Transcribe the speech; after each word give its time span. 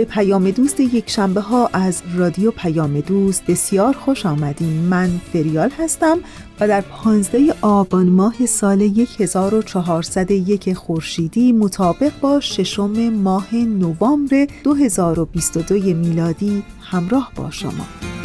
به 0.00 0.06
پیام 0.06 0.50
دوست 0.50 0.80
یک 0.80 1.10
شنبه 1.10 1.40
ها 1.40 1.70
از 1.72 2.02
رادیو 2.16 2.50
پیام 2.50 3.00
دوست 3.00 3.46
بسیار 3.46 3.92
خوش 3.92 4.26
آمدین. 4.26 4.80
من 4.80 5.20
فریال 5.32 5.70
هستم 5.78 6.18
و 6.60 6.68
در 6.68 6.80
15 6.80 7.54
آبان 7.62 8.08
ماه 8.08 8.46
سال 8.46 8.82
1401 9.18 10.72
خورشیدی 10.72 11.52
مطابق 11.52 12.12
با 12.20 12.40
ششم 12.40 13.10
ماه 13.10 13.54
نوامبر 13.54 14.46
2022 14.64 15.74
میلادی 15.74 16.62
همراه 16.80 17.32
با 17.36 17.50
شما. 17.50 18.19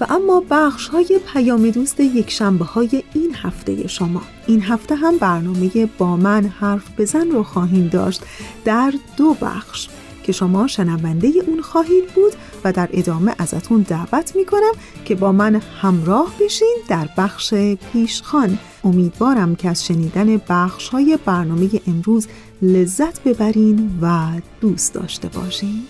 و 0.00 0.06
اما 0.08 0.42
بخش 0.50 0.88
های 0.88 1.20
پیام 1.32 1.70
دوست 1.70 2.00
یک 2.00 2.30
شنبه 2.30 2.64
های 2.64 3.02
این 3.14 3.34
هفته 3.42 3.88
شما. 3.88 4.22
این 4.46 4.62
هفته 4.62 4.94
هم 4.94 5.18
برنامه 5.18 5.88
با 5.98 6.16
من 6.16 6.44
حرف 6.44 6.84
بزن 6.98 7.30
رو 7.30 7.42
خواهیم 7.42 7.88
داشت. 7.88 8.22
در 8.64 8.94
دو 9.16 9.34
بخش 9.34 9.88
که 10.22 10.32
شما 10.32 10.66
شنونده 10.66 11.32
اون 11.46 11.60
خواهید 11.60 12.06
بود 12.06 12.32
و 12.64 12.72
در 12.72 12.88
ادامه 12.92 13.34
ازتون 13.38 13.82
دعوت 13.82 14.36
می‌کنم 14.36 14.72
که 15.04 15.14
با 15.14 15.32
من 15.32 15.54
همراه 15.54 16.34
بشین 16.40 16.76
در 16.88 17.08
بخش 17.16 17.54
پیشخان. 17.92 18.58
امیدوارم 18.84 19.56
که 19.56 19.68
از 19.68 19.86
شنیدن 19.86 20.40
بخش 20.48 20.88
های 20.88 21.18
برنامه 21.24 21.70
امروز 21.86 22.28
لذت 22.62 23.22
ببرین 23.22 23.98
و 24.02 24.28
دوست 24.60 24.94
داشته 24.94 25.28
باشین. 25.28 25.82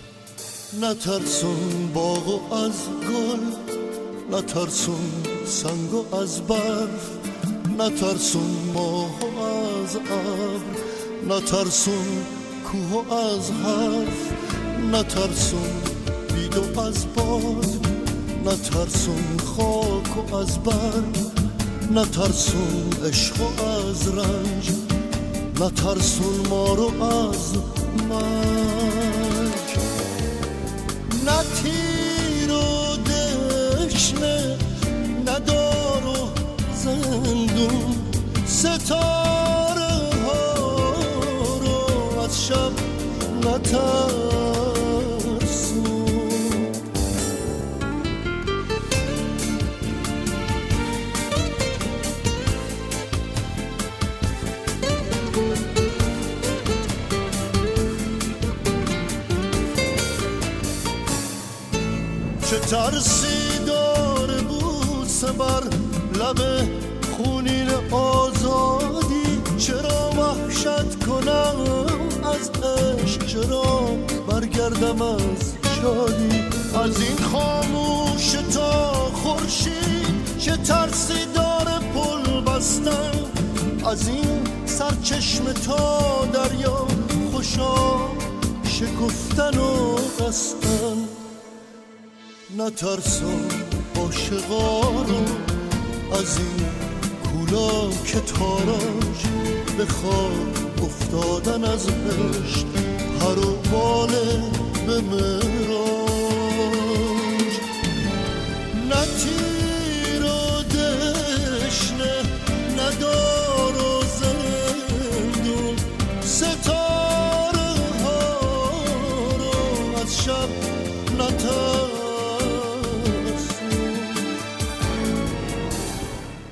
نترسون 0.81 1.93
باغ 1.93 2.53
از 2.53 2.87
گل. 3.09 3.84
نترسون 4.35 5.11
سنگ 5.45 6.13
از 6.21 6.41
برف 6.41 7.09
نترسون 7.79 8.71
ماه 8.73 9.15
از 9.83 9.95
ابر 9.95 11.35
نترسون 11.35 12.25
کوه 12.63 13.13
از 13.13 13.51
حرف 13.51 14.31
نترسون 14.91 15.71
بید 16.35 16.79
از 16.79 17.05
باد 17.15 17.87
نترسون 18.45 19.37
خاک 19.45 20.31
و 20.31 20.35
از 20.35 20.59
برگ 20.63 21.17
نترسون 21.91 22.89
عشق 23.05 23.35
از 23.41 24.07
رنج 24.07 24.71
نترسون 25.59 26.47
ما 26.49 26.73
رو 26.73 27.03
از 27.03 27.53
مرگ. 28.09 28.75
نتیر 31.25 32.05
و 32.11 32.14
تشنه 33.95 34.57
ندار 35.27 36.07
و 36.07 36.29
زندون 36.75 37.95
ستاره 38.45 39.93
ها 40.25 40.53
رو 41.61 42.19
از 42.19 42.47
شب 42.47 42.71
چه 62.49 62.59
ترسی؟ 62.59 63.44
بر 65.37 65.63
لب 66.19 66.39
خونین 67.17 67.69
آزادی. 67.91 69.41
چرا 69.57 70.09
وحشت 70.09 71.05
کنم 71.05 71.55
از 72.23 72.49
عشق؟ 72.49 73.25
چرا 73.25 73.65
برگردم 74.27 75.01
از 75.01 75.53
شادی؟ 75.81 76.39
از 76.83 77.01
این 77.01 77.17
خاموش 77.31 78.31
تا 78.53 78.93
خورشید 78.93 80.37
چه 80.39 80.57
ترسی 80.57 81.25
داره 81.35 81.79
پل 81.79 82.41
بستن. 82.41 83.11
از 83.85 84.07
این 84.07 84.43
سرچشم 84.65 85.53
تا 85.53 86.25
دریا 86.33 86.87
خوشا 87.31 87.75
شکفتن 88.63 89.57
و 89.57 89.95
قستن 90.19 90.97
نترسم. 92.57 93.64
عاشقانو 94.05 95.23
از 96.11 96.37
این 96.37 96.67
کولا 97.23 97.89
که 98.05 98.19
تاراج 98.19 99.19
به 99.77 99.85
خواب 99.85 100.83
افتادن 100.83 101.63
از 101.63 101.87
هشت 101.87 102.65
هر 103.21 103.39
و 103.39 103.55
باله 103.71 104.41
به 104.87 105.01
مراج 105.01 105.94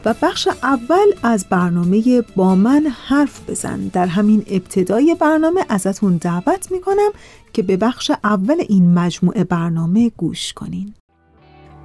و 0.06 0.14
بخش 0.22 0.48
اول 0.64 1.06
از 1.24 1.46
برنامه 1.50 2.22
با 2.36 2.56
من 2.56 2.88
حرف 3.08 3.50
بزن. 3.50 3.80
در 3.94 4.06
همین 4.06 4.44
ابتدای 4.50 5.16
برنامه 5.20 5.62
ازتون 5.70 6.18
دعوت 6.18 6.72
می‌کنم 6.72 7.10
که 7.54 7.64
به 7.64 7.78
بخش 7.78 8.12
اول 8.24 8.56
این 8.70 8.94
مجموعه 8.94 9.44
برنامه 9.44 10.12
گوش 10.18 10.54
کنین. 10.54 10.94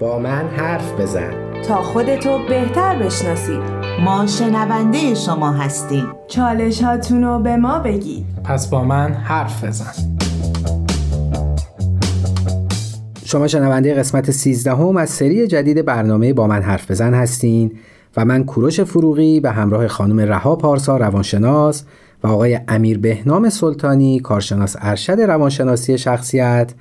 با 0.00 0.18
من 0.18 0.48
حرف 0.48 1.00
بزن. 1.00 1.62
تا 1.62 1.82
خودتو 1.82 2.38
بهتر 2.48 2.98
بشناسید 2.98 3.60
ما 4.04 4.26
شنونده 4.26 5.14
شما 5.14 5.52
هستیم. 5.52 6.06
چالش 6.28 6.82
رو 7.10 7.38
به 7.38 7.56
ما 7.56 7.78
بگید. 7.78 8.26
پس 8.44 8.70
با 8.70 8.84
من 8.84 9.12
حرف 9.12 9.64
بزن. 9.64 9.92
شما 13.24 13.48
شنونده 13.48 13.94
قسمت 13.94 14.30
13 14.30 14.70
هم 14.70 14.96
از 14.96 15.10
سری 15.10 15.46
جدید 15.46 15.84
برنامه 15.84 16.32
با 16.32 16.46
من 16.46 16.62
حرف 16.62 16.90
بزن 16.90 17.14
هستین. 17.14 17.78
و 18.16 18.24
من 18.24 18.44
کوروش 18.44 18.80
فروغی 18.80 19.40
به 19.40 19.50
همراه 19.50 19.88
خانم 19.88 20.20
رها 20.20 20.56
پارسا 20.56 20.96
روانشناس 20.96 21.84
و 22.22 22.26
آقای 22.26 22.60
امیر 22.68 22.98
بهنام 22.98 23.48
سلطانی 23.48 24.20
کارشناس 24.20 24.76
ارشد 24.80 25.20
روانشناسی 25.20 25.98
شخصیت 25.98 26.74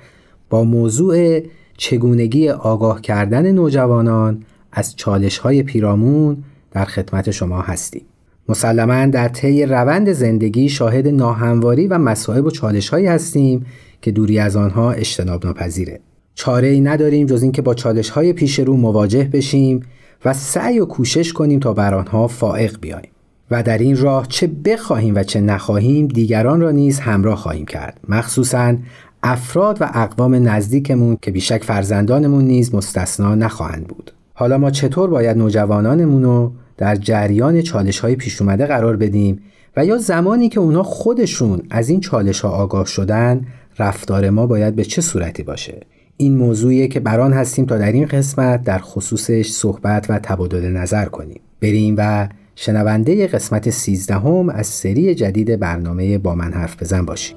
با 0.50 0.64
موضوع 0.64 1.40
چگونگی 1.76 2.48
آگاه 2.48 3.00
کردن 3.00 3.52
نوجوانان 3.52 4.42
از 4.72 4.96
چالش 4.96 5.38
های 5.38 5.62
پیرامون 5.62 6.36
در 6.70 6.84
خدمت 6.84 7.30
شما 7.30 7.60
هستیم. 7.60 8.02
مسلما 8.48 9.06
در 9.06 9.28
طی 9.28 9.66
روند 9.66 10.12
زندگی 10.12 10.68
شاهد 10.68 11.08
ناهمواری 11.08 11.86
و 11.86 11.98
مسائب 11.98 12.46
و 12.46 12.50
چالش 12.50 12.88
هایی 12.88 13.06
هستیم 13.06 13.66
که 14.02 14.10
دوری 14.10 14.38
از 14.38 14.56
آنها 14.56 14.92
اجتناب 14.92 15.46
ناپذیره. 15.46 16.00
چاره 16.34 16.68
ای 16.68 16.80
نداریم 16.80 17.26
جز 17.26 17.42
اینکه 17.42 17.62
با 17.62 17.74
چالش 17.74 18.10
های 18.10 18.32
پیش 18.32 18.58
رو 18.58 18.76
مواجه 18.76 19.24
بشیم 19.24 19.82
و 20.24 20.34
سعی 20.34 20.78
و 20.78 20.84
کوشش 20.84 21.32
کنیم 21.32 21.60
تا 21.60 21.72
بر 21.72 21.94
آنها 21.94 22.26
فائق 22.26 22.78
بیاییم. 22.80 23.10
و 23.50 23.62
در 23.62 23.78
این 23.78 23.96
راه 23.96 24.26
چه 24.28 24.46
بخواهیم 24.46 25.14
و 25.14 25.22
چه 25.22 25.40
نخواهیم 25.40 26.06
دیگران 26.06 26.60
را 26.60 26.70
نیز 26.70 27.00
همراه 27.00 27.36
خواهیم 27.36 27.66
کرد. 27.66 28.00
مخصوصا 28.08 28.76
افراد 29.22 29.78
و 29.80 29.90
اقوام 29.94 30.34
نزدیکمون 30.34 31.18
که 31.22 31.30
بیشک 31.30 31.64
فرزندانمون 31.64 32.44
نیز 32.44 32.74
مستثنا 32.74 33.34
نخواهند 33.34 33.86
بود. 33.86 34.12
حالا 34.34 34.58
ما 34.58 34.70
چطور 34.70 35.10
باید 35.10 35.36
نوجوانانمون 35.36 36.22
رو 36.22 36.52
در 36.76 36.96
جریان 36.96 37.62
چالش 37.62 37.98
های 37.98 38.16
پیش 38.16 38.42
اومده 38.42 38.66
قرار 38.66 38.96
بدیم 38.96 39.40
و 39.76 39.84
یا 39.84 39.98
زمانی 39.98 40.48
که 40.48 40.60
اونها 40.60 40.82
خودشون 40.82 41.62
از 41.70 41.88
این 41.88 42.00
چالش 42.00 42.40
ها 42.40 42.48
آگاه 42.48 42.86
شدن 42.86 43.46
رفتار 43.78 44.30
ما 44.30 44.46
باید 44.46 44.76
به 44.76 44.84
چه 44.84 45.02
صورتی 45.02 45.42
باشه؟ 45.42 45.80
این 46.20 46.36
موضوعیه 46.36 46.88
که 46.88 47.00
بران 47.00 47.32
هستیم 47.32 47.66
تا 47.66 47.78
در 47.78 47.92
این 47.92 48.06
قسمت 48.06 48.64
در 48.64 48.78
خصوصش 48.78 49.50
صحبت 49.50 50.06
و 50.08 50.18
تبادل 50.18 50.68
نظر 50.68 51.04
کنیم. 51.04 51.40
بریم 51.60 51.94
و 51.98 52.28
شنونده 52.56 53.26
قسمت 53.26 53.70
13 53.70 54.14
هم 54.14 54.48
از 54.48 54.66
سری 54.66 55.14
جدید 55.14 55.60
برنامه 55.60 56.18
با 56.18 56.34
من 56.34 56.52
حرف 56.52 56.82
بزن 56.82 57.04
باشیم. 57.04 57.36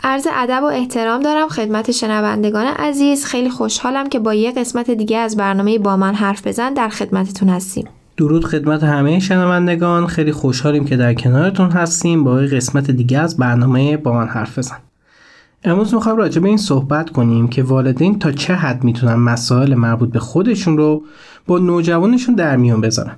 عرض 0.00 0.26
ادب 0.32 0.62
و 0.62 0.66
احترام 0.66 1.22
دارم 1.22 1.48
خدمت 1.48 1.90
شنوندگان 1.90 2.66
عزیز. 2.66 3.24
خیلی 3.24 3.50
خوشحالم 3.50 4.08
که 4.08 4.18
با 4.18 4.34
یه 4.34 4.52
قسمت 4.52 4.90
دیگه 4.90 5.16
از 5.18 5.36
برنامه 5.36 5.78
با 5.78 5.96
من 5.96 6.14
حرف 6.14 6.46
بزن 6.46 6.74
در 6.74 6.88
خدمتتون 6.88 7.48
هستیم. 7.48 7.88
درود 8.16 8.44
خدمت 8.44 8.82
همه 8.84 9.18
شنوندگان. 9.18 10.06
خیلی 10.06 10.32
خوشحالیم 10.32 10.84
که 10.84 10.96
در 10.96 11.14
کنارتون 11.14 11.70
هستیم. 11.70 12.24
با 12.24 12.34
قسمت 12.34 12.90
دیگه 12.90 13.18
از 13.18 13.36
برنامه 13.36 13.96
با 13.96 14.12
من 14.12 14.28
حرف 14.28 14.58
بزن. 14.58 14.76
امروز 15.64 15.94
می‌خوایم 15.94 16.18
راجع 16.18 16.40
به 16.40 16.48
این 16.48 16.56
صحبت 16.56 17.10
کنیم 17.10 17.48
که 17.48 17.62
والدین 17.62 18.18
تا 18.18 18.32
چه 18.32 18.54
حد 18.54 18.84
می‌تونن 18.84 19.14
مسائل 19.14 19.74
مربوط 19.74 20.10
به 20.10 20.18
خودشون 20.18 20.76
رو 20.76 21.02
با 21.46 21.58
نوجوانشون 21.58 22.34
در 22.34 22.56
میون 22.56 22.80
بذارن؟ 22.80 23.16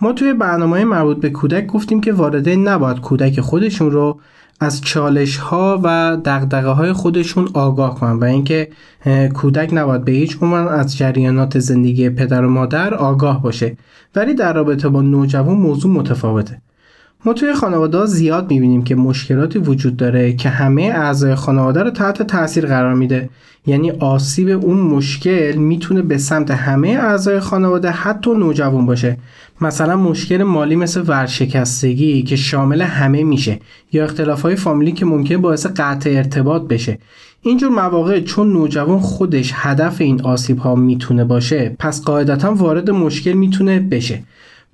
ما 0.00 0.12
توی 0.12 0.34
برنامه 0.34 0.84
مربوط 0.84 1.20
به 1.20 1.30
کودک 1.30 1.66
گفتیم 1.66 2.00
که 2.00 2.12
والدین 2.12 2.68
نباید 2.68 3.00
کودک 3.00 3.40
خودشون 3.40 3.90
رو 3.90 4.20
از 4.60 4.80
چالش 4.80 5.36
ها 5.36 5.80
و 5.82 6.16
دقدقه 6.24 6.68
های 6.68 6.92
خودشون 6.92 7.48
آگاه 7.54 7.94
کنن 7.94 8.12
و 8.12 8.24
اینکه 8.24 8.68
کودک 9.34 9.70
نباید 9.72 10.04
به 10.04 10.12
هیچ 10.12 10.38
عنوان 10.42 10.68
از 10.68 10.96
جریانات 10.96 11.58
زندگی 11.58 12.10
پدر 12.10 12.44
و 12.44 12.50
مادر 12.50 12.94
آگاه 12.94 13.42
باشه. 13.42 13.76
ولی 14.14 14.34
در 14.34 14.52
رابطه 14.52 14.88
با 14.88 15.02
نوجوان 15.02 15.56
موضوع 15.56 15.92
متفاوته. 15.92 16.62
ما 17.24 17.32
توی 17.32 17.54
خانواده 17.54 18.06
زیاد 18.06 18.50
می‌بینیم 18.50 18.84
که 18.84 18.94
مشکلاتی 18.94 19.58
وجود 19.58 19.96
داره 19.96 20.32
که 20.32 20.48
همه 20.48 20.82
اعضای 20.82 21.34
خانواده 21.34 21.82
رو 21.82 21.90
تحت 21.90 22.22
تاثیر 22.22 22.66
قرار 22.66 22.94
میده. 22.94 23.28
یعنی 23.66 23.90
آسیب 23.90 24.48
اون 24.48 24.78
مشکل 24.80 25.52
می‌تونه 25.56 26.02
به 26.02 26.18
سمت 26.18 26.50
همه 26.50 26.88
اعضای 26.88 27.40
خانواده 27.40 27.90
حتی 27.90 28.30
نوجوان 28.30 28.86
باشه. 28.86 29.16
مثلا 29.60 29.96
مشکل 29.96 30.42
مالی 30.42 30.76
مثل 30.76 31.02
ورشکستگی 31.06 32.22
که 32.22 32.36
شامل 32.36 32.82
همه 32.82 33.24
میشه 33.24 33.60
یا 33.92 34.04
اختلاف 34.04 34.42
های 34.42 34.56
فامیلی 34.56 34.92
که 34.92 35.06
ممکن 35.06 35.36
باعث 35.36 35.66
قطع 35.66 36.10
ارتباط 36.10 36.62
بشه. 36.62 36.98
اینجور 37.42 37.70
مواقع 37.70 38.20
چون 38.20 38.52
نوجوان 38.52 38.98
خودش 38.98 39.52
هدف 39.54 40.00
این 40.00 40.22
آسیب 40.22 40.58
ها 40.58 40.74
می‌تونه 40.74 41.24
باشه 41.24 41.76
پس 41.78 42.02
قاعدتا 42.02 42.54
وارد 42.54 42.90
مشکل 42.90 43.32
می‌تونه 43.32 43.80
بشه. 43.80 44.22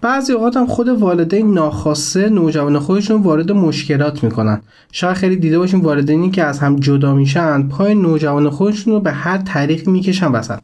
بعضی 0.01 0.33
اوقات 0.33 0.57
هم 0.57 0.67
خود 0.67 0.89
والدین 0.89 1.55
ناخواسته 1.55 2.29
نوجوان 2.29 2.79
خودشون 2.79 3.23
وارد 3.23 3.53
مشکلات 3.53 4.25
می‌کنن. 4.25 4.63
شاید 4.93 5.17
خیلی 5.17 5.37
دیده 5.37 5.59
باشیم 5.59 5.81
والدینی 5.81 6.31
که 6.31 6.45
از 6.45 6.59
هم 6.59 6.77
جدا 6.77 7.15
میشن 7.15 7.69
پای 7.69 7.95
نوجوان 7.95 8.51
خودشون 8.51 8.93
رو 8.93 9.01
به 9.01 9.13
هر 9.13 9.39
طریق 9.39 9.89
می‌کشن 9.89 10.33
وسط. 10.33 10.59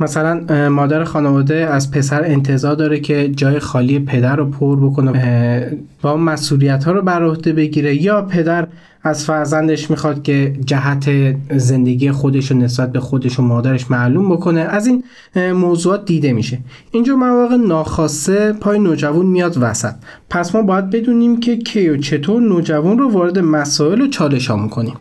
مثلا 0.00 0.68
مادر 0.68 1.04
خانواده 1.04 1.54
از 1.54 1.90
پسر 1.90 2.24
انتظار 2.24 2.74
داره 2.74 3.00
که 3.00 3.28
جای 3.28 3.58
خالی 3.58 3.98
پدر 3.98 4.36
رو 4.36 4.50
پر 4.50 4.80
بکنه 4.80 5.78
با 6.02 6.16
مسئولیت 6.16 6.84
ها 6.84 6.92
رو 6.92 7.02
بر 7.02 7.24
عهده 7.24 7.52
بگیره 7.52 8.02
یا 8.02 8.22
پدر 8.22 8.66
از 9.02 9.24
فرزندش 9.24 9.90
می‌خواد 9.90 10.22
که 10.22 10.56
جهت 10.66 11.10
زندگی 11.56 12.10
خودش 12.10 12.52
و 12.52 12.54
نسبت 12.54 12.92
به 12.92 13.00
خودش 13.00 13.38
و 13.38 13.42
مادرش 13.42 13.90
معلوم 13.90 14.32
بکنه. 14.32 14.60
از 14.60 14.86
این 14.86 15.04
موضوعات 15.52 16.04
دیده 16.04 16.32
میشه. 16.32 16.58
اینجا 16.90 17.16
مواقع 17.16 17.56
ناخواسته 17.56 18.52
پای 18.52 18.78
نوجوان 18.78 19.26
میاد 19.26 19.56
وسط. 19.60 19.94
پس 20.30 20.54
ما 20.54 20.62
باید 20.62 20.90
بدونیم 20.90 21.40
که 21.40 21.56
کی 21.56 21.88
و 21.88 21.96
چطور 21.96 22.42
نوجوان 22.42 22.98
رو 22.98 23.10
وارد 23.10 23.38
مسائل 23.38 24.00
و 24.00 24.08
چالش 24.08 24.46
ها 24.46 24.56
می‌کنیم. 24.56 24.94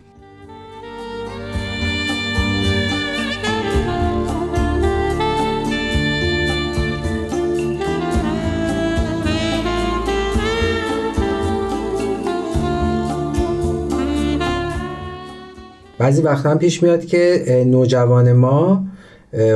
بعضی 16.05 16.21
وقتا 16.21 16.49
هم 16.49 16.59
پیش 16.59 16.83
میاد 16.83 17.05
که 17.05 17.43
نوجوان 17.67 18.33
ما 18.33 18.83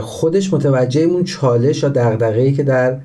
خودش 0.01 0.53
متوجه 0.53 1.01
اون 1.01 1.23
چالش 1.23 1.83
یا 1.83 1.89
دغدغه‌ای 1.89 2.53
که 2.53 2.63
در 2.63 2.97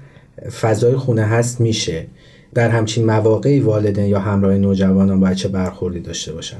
فضای 0.61 0.97
خونه 0.97 1.23
هست 1.23 1.61
میشه. 1.61 2.07
در 2.55 2.69
همچین 2.69 3.07
مواقعی 3.07 3.61
والدین 3.61 4.05
یا 4.05 4.19
همراه 4.19 4.55
نوجوانان 4.55 5.21
باید 5.21 5.37
چه 5.37 5.49
برخوردی 5.49 6.01
داشته 6.01 6.33
باشن؟ 6.33 6.57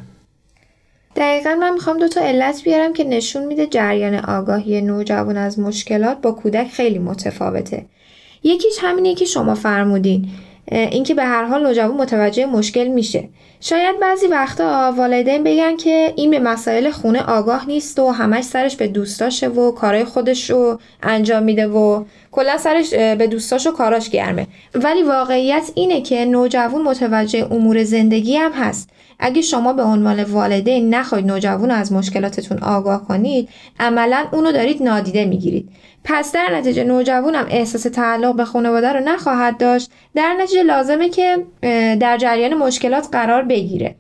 دقیقا 1.17 1.55
من 1.61 1.75
می‌خوام 1.75 1.99
دو 1.99 2.09
تا 2.09 2.21
علت 2.21 2.65
بیارم 2.65 2.93
که 2.93 3.05
نشون 3.05 3.47
میده 3.47 3.67
جریان 3.67 4.15
آگاهی 4.15 4.81
نوجوان 4.81 5.37
از 5.37 5.59
مشکلات 5.59 6.21
با 6.21 6.33
کودک 6.33 6.69
خیلی 6.69 6.99
متفاوته. 6.99 7.85
یکیش 8.43 8.79
همینه 8.81 9.15
که 9.15 9.25
شما 9.25 9.55
فرمودین. 9.55 10.29
اینکه 10.73 11.15
به 11.15 11.25
هر 11.25 11.45
حال 11.45 11.63
نوجوان 11.63 11.97
متوجه 11.97 12.47
مشکل 12.47 12.89
میشه. 12.89 13.29
شاید 13.61 14.01
بعضی 14.01 14.27
وقتا 14.27 14.95
والدین 14.97 15.45
بگن 15.45 15.77
که 15.77 16.13
این 16.17 16.31
به 16.31 16.39
مسائل 16.39 16.91
خونه 16.91 17.23
آگاه 17.23 17.67
نیست 17.69 17.99
و 17.99 18.11
همش 18.11 18.45
سرش 18.45 18.77
به 18.77 18.89
دوستاشه 18.89 19.49
و 19.49 19.73
کارهای 19.73 20.05
خودش 20.05 20.51
رو 20.51 20.79
انجام 21.03 21.43
میده 21.43 21.67
و 21.67 22.05
کلا 22.33 22.59
سرش 22.59 22.95
به 22.95 23.27
دوستاش 23.27 23.67
و 23.67 23.71
کاراش 23.71 24.11
گرمه. 24.11 24.47
ولی 24.75 25.03
واقعیت 25.03 25.71
اینه 25.75 26.01
که 26.01 26.25
نوجوان 26.25 26.83
متوجه 26.83 27.47
امور 27.51 27.85
زندگی 27.85 28.37
هم 28.37 28.53
هست. 28.53 28.91
اگه 29.19 29.43
شما 29.43 29.73
به 29.73 29.83
عنوان 29.83 30.25
والدین 30.25 30.95
نخواید 30.95 31.27
نوجوان 31.27 31.71
از 31.71 31.93
مشکلاتتون 31.93 32.59
آگاه 32.59 33.09
کنید 33.09 33.49
عملا 33.81 34.27
اونو 34.33 34.53
دارید 34.53 34.83
نادیده 34.83 35.25
می‌گیرید. 35.25 35.69
پس 36.05 36.33
در 36.33 36.49
نتیجه 36.55 36.85
نوجوانم 36.85 37.47
احساس 37.51 37.83
تعلق 37.83 38.37
به 38.37 38.45
خانواده 38.45 38.93
رو 38.93 39.01
نخواهد 39.01 39.59
داشت. 39.59 39.91
در 40.15 40.37
نتیجه 40.41 40.63
لازمه 40.63 41.09
که 41.09 41.45
در 42.01 42.19
جریان 42.19 42.55
مشکلات 42.55 43.09
قرار 43.13 43.43
بگیره. 43.43 43.95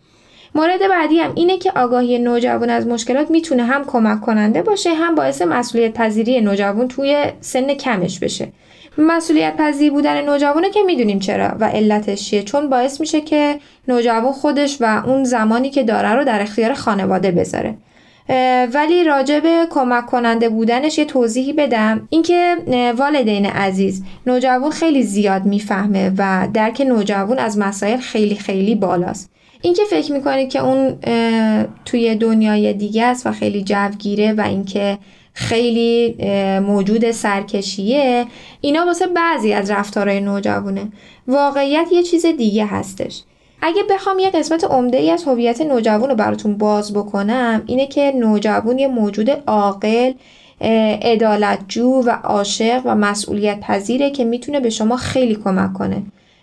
مورد 0.54 0.80
بعدی 0.90 1.18
هم 1.18 1.32
اینه 1.34 1.58
که 1.58 1.72
آگاهی 1.76 2.18
نوجوان 2.18 2.70
از 2.70 2.86
مشکلات 2.86 3.30
می‌تونه 3.30 3.64
هم 3.64 3.84
کمک 3.84 4.20
کننده 4.20 4.62
باشه 4.62 4.94
هم 4.94 5.14
باعث 5.14 5.42
مسئولیت 5.42 5.94
پذیری 5.94 6.40
نوجوان 6.40 6.88
توی 6.88 7.24
سن 7.40 7.74
کمش 7.74 8.18
بشه. 8.18 8.52
مسئولیت 8.98 9.56
پذیر 9.56 9.92
بودن 9.92 10.24
نوجوانه 10.24 10.70
که 10.70 10.82
می‌دونیم 10.82 11.18
چرا 11.18 11.56
و 11.60 11.64
علتش 11.64 12.30
چیه. 12.30 12.42
چون 12.42 12.70
باعث 12.70 13.00
میشه 13.00 13.20
که 13.20 13.58
نوجوان 13.88 14.32
خودش 14.32 14.76
و 14.80 15.02
اون 15.06 15.24
زمانی 15.24 15.70
که 15.70 15.82
داره 15.82 16.14
رو 16.14 16.24
در 16.24 16.42
اختیار 16.42 16.74
خانواده 16.74 17.30
بذاره. 17.30 17.74
ولی 18.74 19.04
راجع 19.04 19.40
به 19.40 19.66
کمک 19.70 20.06
کننده 20.06 20.48
بودنش 20.48 20.98
یه 20.98 21.04
توضیحی 21.04 21.52
بدم. 21.52 22.08
اینکه 22.10 22.56
والدین 22.96 23.46
عزیز 23.46 24.04
نوجوان 24.26 24.70
خیلی 24.70 25.02
زیاد 25.02 25.44
می‌فهمه 25.44 26.12
و 26.18 26.48
درک 26.54 26.80
نوجوان 26.80 27.38
از 27.38 27.58
مسائل 27.58 27.96
خیلی 27.96 28.36
خیلی 28.36 28.74
بالاست. 28.74 29.30
اینکه 29.62 29.82
فکر 29.90 30.12
می‌کنید 30.12 30.48
که 30.48 30.64
اون 30.64 30.98
توی 31.84 32.14
دنیای 32.14 32.72
دیگه 32.72 33.04
است 33.04 33.26
و 33.26 33.32
خیلی 33.32 33.64
جوگیره 33.64 34.32
و 34.32 34.40
اینکه 34.40 34.98
خیلی 35.34 36.16
موجود 36.60 37.10
سرکشیه. 37.10 38.26
اینا 38.60 38.86
واسه 38.86 39.06
بعضی 39.06 39.52
از 39.52 39.70
رفتارهای 39.70 40.20
نوجوانه. 40.20 40.92
واقعیت 41.28 41.86
یه 41.92 42.02
چیز 42.02 42.26
دیگه 42.26 42.66
هستش. 42.66 43.22
اگه 43.62 43.82
بخوام 43.90 44.18
یه 44.18 44.30
قسمت 44.30 44.64
عمده 44.64 44.98
ای 44.98 45.10
از 45.10 45.24
هویت 45.24 45.60
نوجوان 45.60 46.10
رو 46.10 46.14
براتون 46.14 46.58
باز 46.58 46.92
بکنم 46.92 47.62
اینه 47.66 47.86
که 47.86 48.12
نوجوان 48.16 48.78
یه 48.78 48.88
موجود 48.88 49.30
عاقل 49.46 50.12
عدالتجو 51.02 52.02
و 52.06 52.10
عاشق 52.10 52.82
و 52.84 52.94
مسئولیت 52.94 53.60
پذیره 53.60 54.10
که 54.10 54.24
می‌تونه 54.24 54.60
به 54.60 54.70
شما 54.70 54.96
خیلی 54.96 55.34
کمک 55.34 55.72
کنه. 55.72 56.02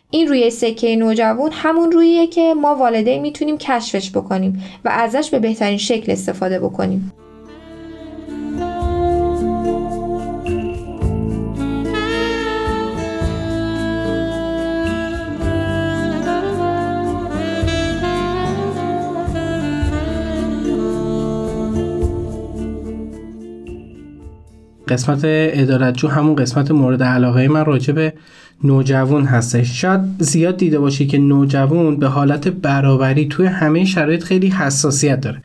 این 0.10 0.28
روی 0.28 0.50
سکه 0.50 0.96
نوجوان 0.96 1.52
همون 1.52 1.92
رویه 1.92 2.28
که 2.28 2.54
ما 2.54 2.76
والدین 2.76 3.22
می‌تونیم 3.22 3.58
کشفش 3.58 4.12
بکنیم 4.12 4.64
و 4.86 4.90
ازش 4.90 5.30
به 5.30 5.40
بهترین 5.40 5.78
شکل 5.78 6.12
استفاده 6.12 6.60
بکنیم. 6.60 7.12
قسمت 24.92 25.20
ادالتجو 25.24 26.08
همون 26.08 26.36
قسمت 26.36 26.72
مورد 26.72 27.04
علاقه 27.04 27.48
من 27.48 27.66
راجع 27.66 27.94
به 27.94 28.14
نوجوان 28.64 29.24
هستش. 29.24 29.82
شاید 29.82 30.02
زیاد 30.20 30.58
دیده 30.58 30.80
باشی 30.80 31.08
که 31.08 31.18
نوجوان 31.18 31.98
به 31.98 32.08
حالت 32.08 32.48
برابری 32.48 33.26
توی 33.26 33.46
همه 33.46 33.86
شرایط 33.86 34.24
خیلی 34.24 34.48
حساسیت 34.50 35.22
داره. 35.22 35.42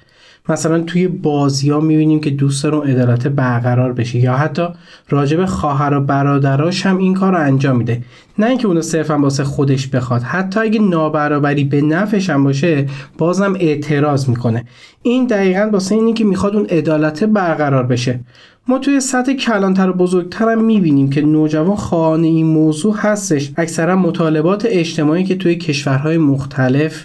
مثلا 0.48 0.80
توی 0.80 1.08
بازی 1.08 1.70
ها 1.70 1.80
می‌بینیم 1.80 2.20
که 2.20 2.30
دوست 2.30 2.64
دارون 2.64 2.88
عدالت 2.88 3.26
برقرار 3.26 3.92
بشه 3.92 4.18
یا 4.18 4.36
حتی 4.36 4.68
راجب 5.08 5.44
خواهر 5.44 5.94
و 5.94 6.00
برادراش 6.00 6.86
هم 6.86 6.98
این 6.98 7.14
کار 7.14 7.32
رو 7.32 7.38
انجام 7.38 7.76
میده. 7.76 8.02
نه 8.38 8.46
اینکه 8.46 8.66
اونو 8.66 8.82
صرفا 8.82 9.18
واسه 9.18 9.44
خودش 9.44 9.88
بخواد. 9.88 10.22
حتی 10.22 10.60
اگه 10.60 10.80
نابرابری 10.80 11.64
به 11.64 11.82
نفعش 11.82 12.30
هم 12.30 12.44
باشه 12.44 12.86
بازم 13.18 13.54
اعتراض 13.60 14.28
می‌کنه. 14.28 14.64
این 15.02 15.26
دقیقا 15.26 15.70
واسه 15.72 15.94
اینی 15.94 16.12
که 16.12 16.24
می‌خواد 16.24 16.56
اون 16.56 16.66
عدالت 16.66 17.24
برقرار 17.24 17.86
بشه. 17.86 18.20
ما 18.68 18.78
توی 18.78 19.00
سطح 19.00 19.32
کلانتر 19.32 19.90
و 19.90 19.92
بزرگتر 19.92 20.48
هم 20.48 20.64
می‌بینیم 20.64 21.10
که 21.10 21.20
نوجوان 21.20 21.76
خانه 21.76 22.26
این 22.26 22.46
موضوع 22.46 22.96
هستش. 22.96 23.52
اکثرا 23.56 23.96
مطالبات 23.96 24.66
اجتماعی 24.68 25.24
که 25.24 25.34
توی 25.36 25.56
کشورهای 25.56 26.18
مختلف 26.18 27.04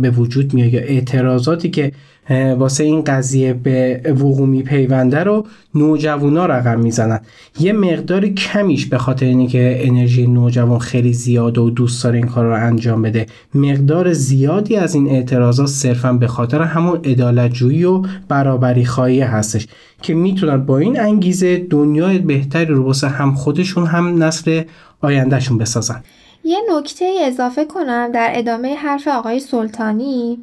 به 0.00 0.10
وجود 0.16 0.54
میاد 0.54 0.72
یا 0.72 0.80
اعتراضاتی 0.80 1.70
که 1.70 1.92
واسه 2.30 2.84
این 2.84 3.04
قضیه 3.04 3.52
به 3.52 4.00
وقوع 4.06 4.46
میپیونده 4.46 5.24
رو 5.24 5.46
نوجوانا 5.74 6.46
رقم 6.46 6.80
می‌زنن. 6.80 7.20
یه 7.60 7.72
مقدار 7.72 8.26
کمیش 8.26 8.86
به 8.86 8.98
خاطر 8.98 9.26
اینکه 9.26 9.86
انرژی 9.86 10.26
نوجوان 10.26 10.78
خیلی 10.78 11.12
زیاده 11.12 11.60
و 11.60 11.70
دوست 11.70 12.04
داره 12.04 12.16
این 12.16 12.26
کار 12.26 12.44
رو 12.44 12.66
انجام 12.66 13.02
بده. 13.02 13.26
مقدار 13.54 14.12
زیادی 14.12 14.76
از 14.76 14.94
این 14.94 15.08
اعتراضات 15.08 15.66
صرفا 15.66 16.12
به 16.12 16.26
خاطر 16.26 16.62
همون 16.62 17.00
عدالتجویی 17.04 17.84
و 17.84 18.02
برابری 18.28 18.84
خواهی 18.84 19.20
هستش 19.20 19.66
که 20.02 20.14
می‌تونن 20.14 20.56
با 20.56 20.78
این 20.78 21.00
انگیزه 21.00 21.58
دنیای 21.58 22.18
بهتری 22.18 22.66
رو 22.66 22.84
واسه 22.84 23.08
هم 23.08 23.34
خودشون 23.34 23.86
هم 23.86 24.22
نسل 24.22 24.62
آیندهشون 25.00 25.58
بسازن. 25.58 26.02
یه 26.44 26.58
نکته 26.76 27.10
اضافه 27.26 27.64
کنم 27.64 28.10
در 28.14 28.32
ادامه 28.34 28.74
حرف 28.74 29.08
آقای 29.08 29.40
سلطانی. 29.40 30.38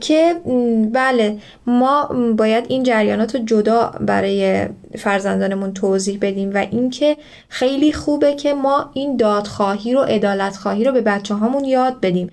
که 0.00 0.34
بله 0.92 1.38
ما 1.66 2.04
باید 2.36 2.64
این 2.68 2.82
جریانات 2.82 3.34
رو 3.34 3.44
جدا 3.44 3.94
برای 4.00 4.66
فرزندانمون 4.98 5.74
توضیح 5.74 6.18
بدیم 6.22 6.50
و 6.54 6.66
اینکه 6.70 7.16
خیلی 7.48 7.92
خوبه 7.92 8.34
که 8.34 8.54
ما 8.54 8.90
این 8.94 9.16
دادخواهی 9.16 9.92
رو 9.94 10.00
عدالت 10.00 10.56
خواهی 10.56 10.84
رو 10.84 10.92
به 10.92 11.00
بچه 11.00 11.34
هامون 11.34 11.64
یاد 11.64 12.00
بدیم. 12.00 12.30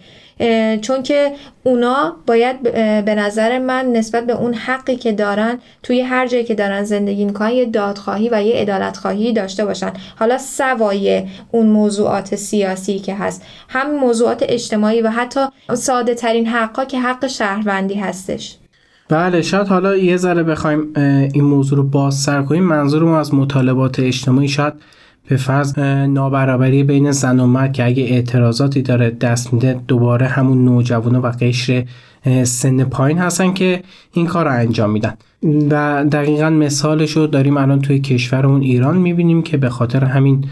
چون 0.82 1.04
که 1.04 1.32
اونا 1.63 2.15
باید 2.27 2.62
به 3.06 3.15
نظر 3.15 3.60
من 3.60 3.86
نسبت 3.86 4.27
به 4.27 4.34
اون 4.34 4.54
حقی 4.54 4.96
که 4.96 5.12
دارن 5.12 5.60
توی 5.84 6.01
هر 6.01 6.27
جایی 6.27 6.44
که 6.44 6.56
دارن 6.56 6.84
زندگی 6.84 7.25
می‌کنن 7.25 7.50
یه 7.50 7.65
دادخواهی 7.65 8.30
و 8.32 8.44
یه 8.44 8.56
عدالت 8.56 8.98
خواهی 8.98 9.34
داشته 9.34 9.65
باشن. 9.65 9.94
حالا 10.20 10.38
سوای 10.38 11.24
اون 11.51 11.68
موضوعات 11.68 12.36
سیاسی 12.36 13.00
که 13.00 13.15
هست. 13.15 13.46
هم 13.70 13.96
موضوعات 14.00 14.46
اجتماعی 14.50 15.01
و 15.01 15.10
حتی 15.10 15.39
ساده 15.74 16.13
ترین 16.13 16.48
حقا 16.48 16.86
که 16.86 17.00
حق 17.00 17.27
شهروندی 17.27 17.96
هستش. 17.96 18.58
بله 19.10 19.42
شاید 19.42 19.68
حالا 19.68 19.98
یه 19.98 20.18
ذره 20.18 20.44
بخوایم 20.44 20.94
این 21.34 21.44
موضوع 21.44 21.77
رو 21.77 21.84
بازتر 21.84 22.42
کنیم. 22.42 22.63
منظورمون 22.63 23.20
از 23.20 23.34
مطالبات 23.34 24.00
اجتماعی 24.00 24.48
شاید 24.48 24.74
به 25.27 25.38
فرض 25.38 25.79
نابرابری 26.10 26.84
بین 26.84 27.12
زن 27.12 27.39
و 27.39 27.46
مرد 27.46 27.74
که 27.74 27.86
اگه 27.86 28.03
اعتراضاتی 28.03 28.82
داره 28.82 29.10
دست 29.10 29.53
میده 29.53 29.79
دوباره 29.88 30.27
همون 30.27 30.65
نوجوانه 30.65 31.20
و 31.20 31.32
قشر 31.41 31.86
سن 32.44 32.84
پایین 32.84 33.17
هستن 33.17 33.53
که 33.53 33.84
این 34.13 34.25
کار 34.25 34.46
رو 34.46 34.51
انجام 34.51 34.91
میدن. 34.91 35.13
و 35.70 36.05
دقیقا 36.12 36.50
مثالش 36.50 37.12
رو 37.12 37.27
داریم 37.27 37.58
الان 37.58 37.82
توی 37.82 38.00
کشورمون 38.00 38.62
ایران 38.62 38.98
می‌بینیم 38.98 39.41
که 39.41 39.58
به 39.58 39.70
خاطر 39.70 40.03
همین 40.03 40.46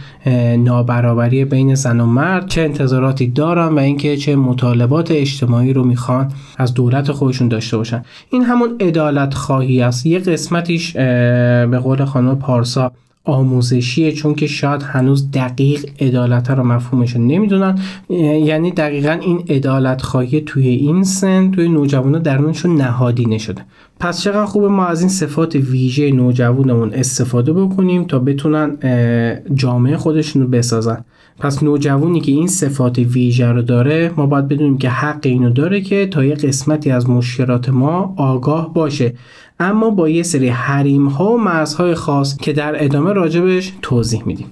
نابرابری 0.58 1.46
بین 1.46 1.76
زن 1.76 2.00
و 2.00 2.06
مرد 2.06 2.48
چه 2.48 2.62
انتظاراتی 2.62 3.28
دارن 3.28 3.68
و 3.68 3.80
اینکه 3.80 4.18
چه 4.18 4.36
مطالبات 4.36 5.12
اجتماعی 5.12 5.74
رو 5.74 5.84
می‌خوان 5.84 6.32
از 6.58 6.74
دولت 6.74 7.12
خودشون 7.12 7.48
داشته 7.48 7.78
باشن. 7.78 8.04
این 8.30 8.44
همون 8.44 8.70
عدالت 8.80 9.34
خواهی 9.34 9.82
است. 9.82 10.06
یه 10.06 10.20
قسمتیش 10.20 10.94
به 10.98 11.80
قول 11.84 12.06
خانم 12.06 12.36
پارسا 12.36 12.92
آموزشیه 13.26 14.12
چون 14.12 14.36
که 14.36 14.48
شاید 14.48 14.84
هنوز 14.84 15.32
دقیق 15.32 15.86
عدالت 16.00 16.52
رو 16.52 16.64
مفهومش 16.64 17.16
نمی‌دونن. 17.16 17.80
یعنی 18.10 18.72
دقیقا 18.72 19.12
این 19.12 19.44
عدالت 19.50 20.02
خواهی 20.02 20.42
توی 20.42 20.68
این 20.68 21.04
سن 21.04 21.52
توی 21.52 21.68
نوجوانان 21.68 22.22
درونشون 22.22 22.76
نهادی 22.76 23.26
نشده. 23.26 23.62
پس 24.00 24.22
چقدر 24.22 24.46
خوبه 24.46 24.68
ما 24.68 24.86
از 24.86 25.00
این 25.00 25.10
صفات 25.10 25.56
ویژه 25.56 26.12
نوجوانمون 26.12 26.94
استفاده 26.94 27.54
بکنیم 27.54 28.04
تا 28.04 28.20
بتونن 28.20 28.78
جامعه 29.56 29.98
خودشون 29.98 30.42
رو 30.42 30.48
بسازن. 30.48 31.06
پس 31.40 31.64
نوجوانی 31.64 32.22
که 32.22 32.32
این 32.32 32.48
صفات 32.48 32.98
ویژه 32.98 33.48
رو 33.48 33.62
داره 33.62 34.12
ما 34.18 34.26
باید 34.26 34.48
بدونیم 34.48 34.78
که 34.78 34.90
حق 34.90 35.20
اینو 35.24 35.50
داره 35.50 35.82
که 35.82 36.08
تا 36.08 36.26
یه 36.26 36.36
قسمتی 36.36 36.92
از 36.92 37.10
مشکلات 37.10 37.70
ما 37.70 38.14
آگاه 38.18 38.74
باشه. 38.74 39.14
اما 39.60 39.90
با 39.90 40.10
یه 40.10 40.24
سری 40.24 40.50
حریم 40.50 41.06
ها 41.06 41.34
و 41.34 41.38
مرزهای 41.38 41.96
خاص 41.96 42.38
که 42.38 42.54
در 42.54 42.84
ادامه 42.84 43.14
راجبش 43.14 43.74
توضیح 43.82 44.24
میدیم. 44.26 44.52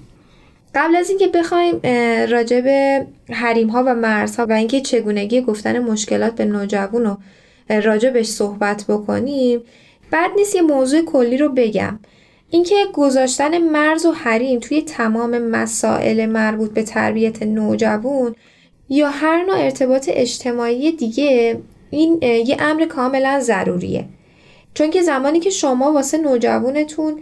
قبل 0.74 0.96
از 0.96 1.08
اینکه 1.08 1.28
بخوایم 1.34 1.74
راجع 2.30 2.60
به 2.60 3.06
حریم 3.30 3.68
ها 3.68 3.84
و 3.86 3.94
مرزها 3.94 4.46
و 4.46 4.52
اینکه 4.52 4.80
چگونگی 4.80 5.40
گفتن 5.40 5.78
مشکلات 5.78 6.34
به 6.34 6.44
نوجوان 6.44 7.04
رو 7.04 7.16
راجبش 7.84 8.26
صحبت 8.26 8.84
بکنیم 8.88 9.60
بعد 10.10 10.30
نیست 10.36 10.54
یه 10.54 10.62
موضوع 10.62 11.04
کلی 11.04 11.36
رو 11.36 11.48
بگم. 11.48 11.98
اینکه 12.52 12.74
گذاشتن 12.92 13.58
مرز 13.58 14.06
و 14.06 14.12
حریم 14.12 14.60
توی 14.60 14.82
تمام 14.82 15.38
مسائل 15.38 16.26
مربوط 16.26 16.70
به 16.70 16.82
تربیت 16.82 17.42
نوجوان 17.42 18.36
یا 18.88 19.08
هر 19.08 19.44
نوع 19.44 19.58
ارتباط 19.58 20.10
اجتماعی 20.12 20.92
دیگه 20.92 21.58
این 21.90 22.18
یه 22.22 22.56
امر 22.60 22.86
کاملا 22.86 23.40
ضروریه. 23.40 24.04
چون 24.74 24.90
که 24.90 25.02
زمانی 25.02 25.40
که 25.40 25.50
شما 25.50 25.92
واسه 25.92 26.18
نوجوانتون 26.18 27.20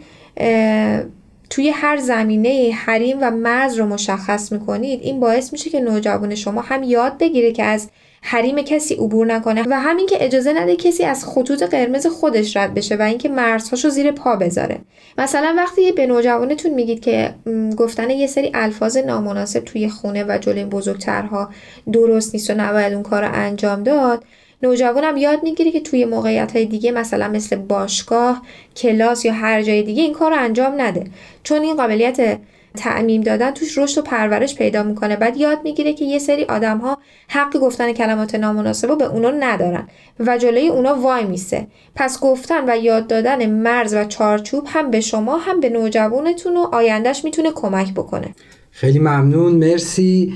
توی 1.50 1.70
هر 1.70 1.96
زمینه 1.96 2.72
حریم 2.74 3.18
و 3.20 3.30
مرز 3.30 3.78
رو 3.78 3.86
مشخص 3.86 4.52
می‌کنید 4.52 5.00
این 5.02 5.20
باعث 5.20 5.52
میشه 5.52 5.70
که 5.70 5.80
نوجوان 5.80 6.34
شما 6.34 6.60
هم 6.60 6.82
یاد 6.82 7.18
بگیره 7.18 7.52
که 7.52 7.64
از 7.64 7.88
حریم 8.22 8.62
کسی 8.62 8.94
عبور 8.94 9.26
نکنه 9.26 9.64
و 9.70 9.80
همین 9.80 10.06
که 10.06 10.24
اجازه 10.24 10.52
نده 10.52 10.76
کسی 10.76 11.04
از 11.04 11.24
خطوط 11.24 11.62
قرمز 11.62 12.06
خودش 12.06 12.56
رد 12.56 12.74
بشه 12.74 12.96
و 12.96 13.02
اینکه 13.02 13.28
مرزهاشو 13.28 13.88
زیر 13.88 14.12
پا 14.12 14.36
بذاره. 14.36 14.78
مثلا 15.18 15.54
وقتی 15.56 15.92
به 15.92 16.06
نوجوانتون 16.06 16.74
میگید 16.74 17.00
که 17.00 17.34
گفتن 17.76 18.10
یه 18.10 18.26
سری 18.26 18.50
الفاظ 18.54 18.96
نامناسب 18.96 19.60
توی 19.60 19.88
خونه 19.88 20.24
و 20.24 20.38
جلوی 20.38 20.64
بزرگترها 20.64 21.50
درست 21.92 22.34
نیست 22.34 22.50
و 22.50 22.54
نباید 22.54 22.92
اون 22.92 23.02
کار 23.02 23.24
رو 23.24 23.34
انجام 23.34 23.82
داد 23.82 24.24
نوجوانم 24.62 25.16
یاد 25.16 25.42
می‌گیره 25.42 25.70
که 25.70 25.80
توی 25.80 26.04
موقعیت 26.04 26.52
های 26.56 26.64
دیگه 26.64 26.92
مثلا 26.92 27.28
مثل 27.28 27.56
باشگاه 27.56 28.42
کلاس 28.76 29.24
یا 29.24 29.32
هر 29.32 29.62
جای 29.62 29.82
دیگه 29.82 30.02
این 30.02 30.12
کار 30.12 30.30
رو 30.30 30.42
انجام 30.42 30.80
نده. 30.80 31.04
چون 31.42 31.62
این 31.62 31.76
قابلیت 31.76 32.38
تعمیم 32.76 33.20
دادن 33.20 33.50
توش 33.50 33.78
رشد 33.78 33.98
و 33.98 34.02
پرورش 34.02 34.54
پیدا 34.54 34.82
می‌کنه. 34.82 35.16
بعد 35.16 35.36
یاد 35.36 35.58
می‌گیره 35.64 35.92
که 35.92 36.04
یه 36.04 36.18
سری 36.18 36.44
آدم 36.44 36.78
ها 36.78 36.98
حق 37.28 37.56
گفتن 37.56 37.92
کلمات 37.92 38.34
نامناسب 38.34 38.98
به 38.98 39.04
اونا 39.04 39.30
ندارن 39.30 39.88
و 40.20 40.38
جلوی 40.38 40.68
اونا 40.68 40.94
وای 40.94 41.24
میسه. 41.24 41.66
پس 41.94 42.20
گفتن 42.20 42.70
و 42.70 42.76
یاد 42.76 43.06
دادن 43.06 43.50
مرز 43.50 43.94
و 43.94 44.04
چارچوب 44.04 44.64
هم 44.66 44.90
به 44.90 45.00
شما 45.00 45.36
هم 45.36 45.60
به 45.60 45.68
نوجوانتون 45.68 46.56
و 46.56 46.60
آیندهش 46.72 47.24
می‌تونه 47.24 47.50
کمک 47.54 47.94
بکنه. 47.94 48.34
خیلی 48.70 48.98
ممنون 48.98 49.52
مرسی. 49.52 50.34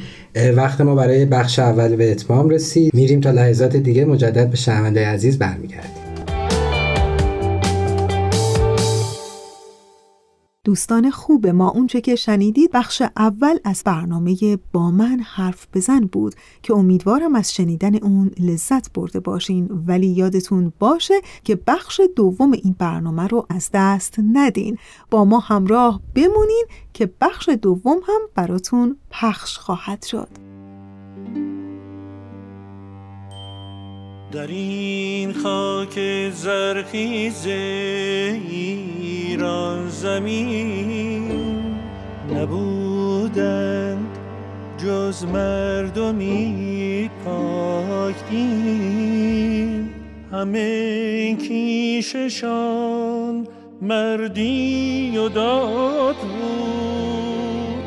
وقت 0.56 0.80
ما 0.80 0.94
برای 0.94 1.24
بخش 1.24 1.58
اول 1.58 1.96
به 1.96 2.10
اتمام 2.10 2.48
رسید. 2.48 2.94
میریم 2.94 3.20
تا 3.20 3.30
لحظات 3.30 3.76
دیگه 3.76 4.04
مجدد 4.04 4.50
به 4.50 4.56
شنونده 4.56 5.06
عزیز 5.06 5.38
برمیگردیم. 5.38 6.03
دوستان 10.64 11.10
خوب 11.10 11.46
ما 11.46 11.70
اونچه 11.70 12.00
که 12.00 12.16
شنیدید 12.16 12.70
بخش 12.72 13.02
اول 13.16 13.58
از 13.64 13.82
برنامه 13.84 14.58
با 14.72 14.90
من 14.90 15.20
حرف 15.20 15.66
بزن 15.74 16.00
بود 16.00 16.34
که 16.62 16.74
امیدوارم 16.74 17.34
از 17.34 17.54
شنیدن 17.54 17.94
اون 17.94 18.30
لذت 18.40 18.92
برده 18.92 19.20
باشین. 19.20 19.84
ولی 19.86 20.06
یادتون 20.06 20.72
باشه 20.78 21.14
که 21.44 21.58
بخش 21.66 22.00
دوم 22.16 22.52
این 22.52 22.76
برنامه 22.78 23.26
رو 23.26 23.46
از 23.48 23.70
دست 23.74 24.16
ندین. 24.32 24.78
با 25.10 25.24
ما 25.24 25.38
همراه 25.38 26.00
بمونین 26.14 26.66
که 26.92 27.12
بخش 27.20 27.48
دوم 27.48 27.98
هم 28.06 28.20
براتون 28.34 28.96
پخش 29.10 29.58
خواهد 29.58 30.04
شد. 30.04 30.53
در 34.34 34.46
این 34.46 35.32
خاک 35.32 35.98
زرخیز 36.30 37.46
ایران 38.50 39.88
زمین 39.88 41.32
نبودند 42.32 44.18
جز 44.78 45.24
مردمی 45.24 47.10
پاک 47.24 48.14
همه 50.32 51.36
کیششان 51.48 52.66
مردی 53.82 55.18
و 55.18 55.28
داد 55.28 56.16
بود 56.16 57.84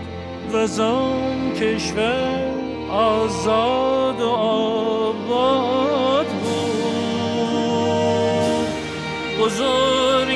و 0.54 0.68
زان 0.68 1.54
کشور 1.54 2.48
آزاد 2.92 4.22
و 4.22 4.30
آباد. 4.30 6.17
بزرگی 9.47 10.36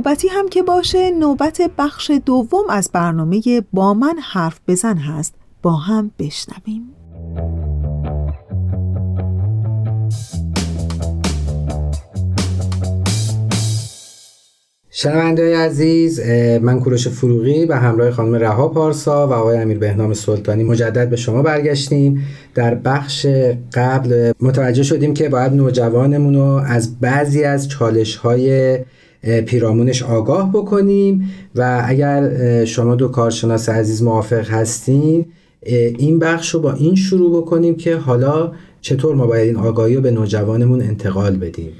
نوبتی 0.00 0.28
هم 0.28 0.48
که 0.48 0.62
باشه 0.62 1.10
نوبت 1.10 1.60
بخش 1.78 2.10
دوم 2.26 2.64
از 2.70 2.90
برنامه 2.92 3.42
با 3.72 3.94
من 3.94 4.14
حرف 4.32 4.60
بزن 4.68 4.96
هست. 4.96 5.34
با 5.62 5.72
هم 5.72 6.10
بشنویم. 6.18 6.94
شنونده 14.90 15.58
عزیز 15.58 16.20
من 16.62 16.80
کوروش 16.80 17.08
فروغی 17.08 17.66
به 17.66 17.76
همراه 17.76 18.10
خانم 18.10 18.34
رها 18.34 18.68
پارسا 18.68 19.28
و 19.28 19.32
آقای 19.32 19.58
امیر 19.58 19.78
بهنام 19.78 20.14
سلطانی 20.14 20.64
مجدد 20.64 21.10
به 21.10 21.16
شما 21.16 21.42
برگشتیم. 21.42 22.26
در 22.54 22.74
بخش 22.74 23.26
قبل 23.74 24.32
متوجه 24.40 24.82
شدیم 24.82 25.14
که 25.14 25.28
باید 25.28 25.52
نوجوانمون 25.52 26.34
رو 26.34 26.62
از 26.66 27.00
بعضی 27.00 27.44
از 27.44 27.68
چالش 27.68 28.16
های 28.16 28.78
پیرامونش 29.22 30.02
آگاه 30.02 30.50
بکنیم 30.52 31.30
و 31.54 31.82
اگر 31.86 32.64
شما 32.64 32.94
دو 32.94 33.08
کارشناس 33.08 33.68
عزیز 33.68 34.02
موافق 34.02 34.50
هستین 34.50 35.26
این 35.98 36.18
بخش 36.18 36.50
رو 36.50 36.60
با 36.60 36.72
این 36.72 36.94
شروع 36.94 37.42
بکنیم 37.42 37.74
که 37.74 37.96
حالا 37.96 38.52
چطور 38.80 39.14
ما 39.14 39.26
باید 39.26 39.46
این 39.46 39.56
آگاهی 39.56 39.94
رو 39.94 40.00
به 40.00 40.10
نوجوانمون 40.10 40.82
انتقال 40.82 41.36
بدیم. 41.36 41.70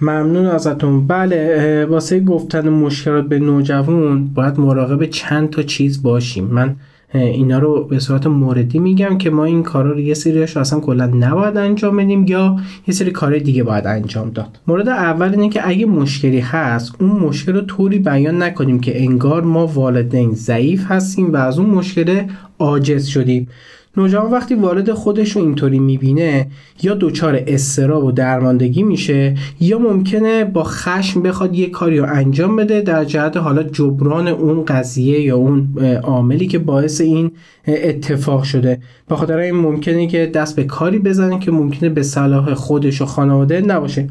ممنون 0.00 0.46
ازتون. 0.46 1.06
بله 1.06 1.86
واسه 1.86 2.20
گفتن 2.20 2.68
مشکلات 2.68 3.24
به 3.24 3.38
نوجوان 3.38 4.26
باید 4.34 4.58
مراقب 4.58 5.06
چند 5.06 5.50
تا 5.50 5.62
چیز 5.62 6.02
باشیم. 6.02 6.44
من 6.44 6.76
اینا 7.14 7.58
رو 7.58 7.84
به 7.84 7.98
صورت 7.98 8.26
موردی 8.26 8.78
میگم 8.78 9.18
که 9.18 9.30
ما 9.30 9.44
این 9.44 9.62
کارا 9.62 9.92
رو 9.92 10.00
یه 10.00 10.14
سریاش 10.14 10.56
اصلا 10.56 10.80
کلا 10.80 11.06
نباید 11.06 11.56
انجام 11.56 11.96
بدیم 11.96 12.24
یا 12.28 12.56
یه 12.88 12.94
سری 12.94 13.10
کار 13.10 13.38
دیگه 13.38 13.62
باید 13.62 13.86
انجام 13.86 14.30
داد. 14.30 14.60
مورد 14.66 14.88
اول 14.88 15.30
اینه 15.30 15.48
که 15.48 15.68
اگه 15.68 15.86
مشکلی 15.86 16.40
هست 16.40 16.94
اون 17.00 17.10
مشکل 17.10 17.52
رو 17.52 17.60
طوری 17.60 17.98
بیان 17.98 18.42
نکنیم 18.42 18.80
که 18.80 19.02
انگار 19.02 19.42
ما 19.42 19.66
والدین 19.66 20.34
ضعیف 20.34 20.84
هستیم 20.90 21.32
و 21.32 21.36
از 21.36 21.58
اون 21.58 21.70
مشکل 21.70 22.22
عاجز 22.58 23.06
شدیم. 23.06 23.48
نوجوان 23.96 24.30
وقتی 24.30 24.54
والد 24.54 24.92
خودش 24.92 25.30
رو 25.30 25.42
اینطوری 25.42 25.78
می‌بینه 25.78 26.46
یا 26.82 26.96
دچار 27.00 27.42
استراب 27.46 28.04
و 28.04 28.12
درماندگی 28.12 28.82
میشه 28.82 29.34
یا 29.60 29.78
ممکنه 29.78 30.44
با 30.44 30.64
خشم 30.64 31.22
بخواد 31.22 31.54
یه 31.54 31.70
کاری 31.70 31.98
رو 31.98 32.06
انجام 32.14 32.56
بده 32.56 32.80
در 32.80 33.04
جهت 33.04 33.36
حالا 33.36 33.62
جبران 33.62 34.28
اون 34.28 34.64
قضیه 34.64 35.20
یا 35.20 35.36
اون 35.36 35.78
عاملی 36.02 36.46
که 36.46 36.58
باعث 36.58 37.00
این 37.00 37.30
اتفاق 37.66 38.42
شده. 38.42 38.80
به 39.08 39.16
خاطر 39.16 39.36
این 39.36 39.56
ممکنه 39.56 40.06
که 40.06 40.26
دست 40.26 40.56
به 40.56 40.64
کاری 40.64 40.98
بزنه 40.98 41.38
که 41.38 41.50
ممکنه 41.50 41.88
به 41.88 42.02
صلاح 42.02 42.54
خودش 42.54 43.02
و 43.02 43.06
خانواده 43.06 43.60
نباشه. 43.60 44.08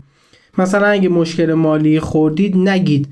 مثلا 0.59 0.87
اگه 0.87 1.09
مشکل 1.09 1.53
مالی 1.53 1.99
خوردید 1.99 2.57
نگید. 2.57 3.07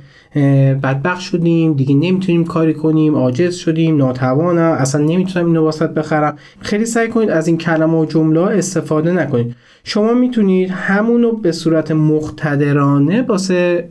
بدبخت 0.84 1.22
شدیم 1.22 1.74
دیگه 1.74 1.96
نمی‌تونیم 1.96 2.44
کاری 2.44 2.74
کنیم 2.74 3.16
عاجز 3.16 3.56
شدیم 3.56 3.98
ناتوانم 3.98 4.72
اصلا 4.72 5.02
نمی‌تونم 5.06 5.46
اینو 5.46 5.64
واسط 5.64 5.90
بخرم. 5.90 6.38
خیلی 6.60 6.86
سعی 6.86 7.08
کنید 7.08 7.30
از 7.30 7.48
این 7.48 7.58
کلمه 7.58 7.98
و 7.98 8.06
جمله 8.06 8.42
استفاده 8.42 9.12
نکنید. 9.12 9.56
شما 9.84 10.14
می‌تونید 10.14 10.70
همونو 10.70 11.32
به 11.32 11.52
صورت 11.52 11.92
مقتدرانه 11.92 13.22
واسه 13.22 13.88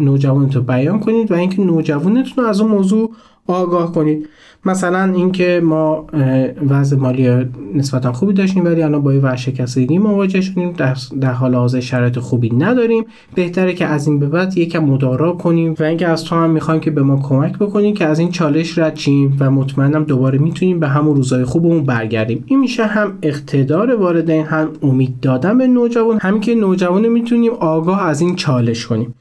نوجوانتون 0.00 0.62
بیان 0.62 1.00
کنید 1.00 1.32
و 1.32 1.34
اینکه 1.34 1.62
نوجوانتون 1.62 2.44
از 2.44 2.60
اون 2.60 2.70
موضوع 2.70 3.10
آگاه 3.46 3.92
کنید. 3.92 4.28
مثلا 4.66 5.12
اینکه 5.14 5.60
ما 5.64 6.06
وضع 6.68 6.96
مالی 6.96 7.46
نسبتا 7.74 8.12
خوبی 8.12 8.32
داشتیم 8.32 8.64
ولی 8.64 8.82
الان 8.82 9.02
با 9.02 9.14
یه 9.14 9.20
ورشکستگی 9.20 9.98
مواجه 9.98 10.40
شدیم 10.40 10.72
در, 11.20 11.32
حال 11.32 11.54
حاضر 11.54 11.80
شرایط 11.80 12.18
خوبی 12.18 12.50
نداریم. 12.50 13.04
بهتره 13.34 13.74
که 13.74 13.86
از 13.86 14.06
این 14.06 14.18
به 14.18 14.26
بعد 14.26 14.58
یکم 14.58 14.78
مدارا 14.78 15.32
کنیم 15.32 15.74
و 15.78 15.82
اینکه 15.82 16.08
از 16.08 16.24
تو 16.24 16.36
هم 16.36 16.50
می‌خوایم 16.50 16.80
که 16.80 16.90
به 16.90 17.02
ما 17.02 17.16
کمک 17.16 17.58
بکنیم 17.58 17.94
که 17.94 18.04
از 18.04 18.18
این 18.18 18.30
چالش 18.30 18.78
رد 18.78 18.94
چیم 18.94 19.36
و 19.40 19.50
مطمئنم 19.50 20.04
دوباره 20.04 20.38
می‌تونیم 20.38 20.80
به 20.80 20.88
همون 20.88 21.16
روزای 21.16 21.44
خوبمون 21.44 21.84
برگردیم. 21.84 22.44
این 22.46 22.60
میشه 22.60 22.86
هم 22.86 23.18
اقتدار 23.22 23.94
والدین 23.94 24.44
هم 24.44 24.68
امید 24.82 25.20
دادن 25.20 25.58
به 25.58 25.66
نوجوان 25.66 26.18
همین 26.20 26.40
که 26.40 26.54
نوجوان 26.54 27.08
می‌تونیم 27.08 27.52
آگاه 27.52 28.06
از 28.06 28.20
این 28.20 28.36
چالش 28.36 28.86
کنیم. 28.86 29.14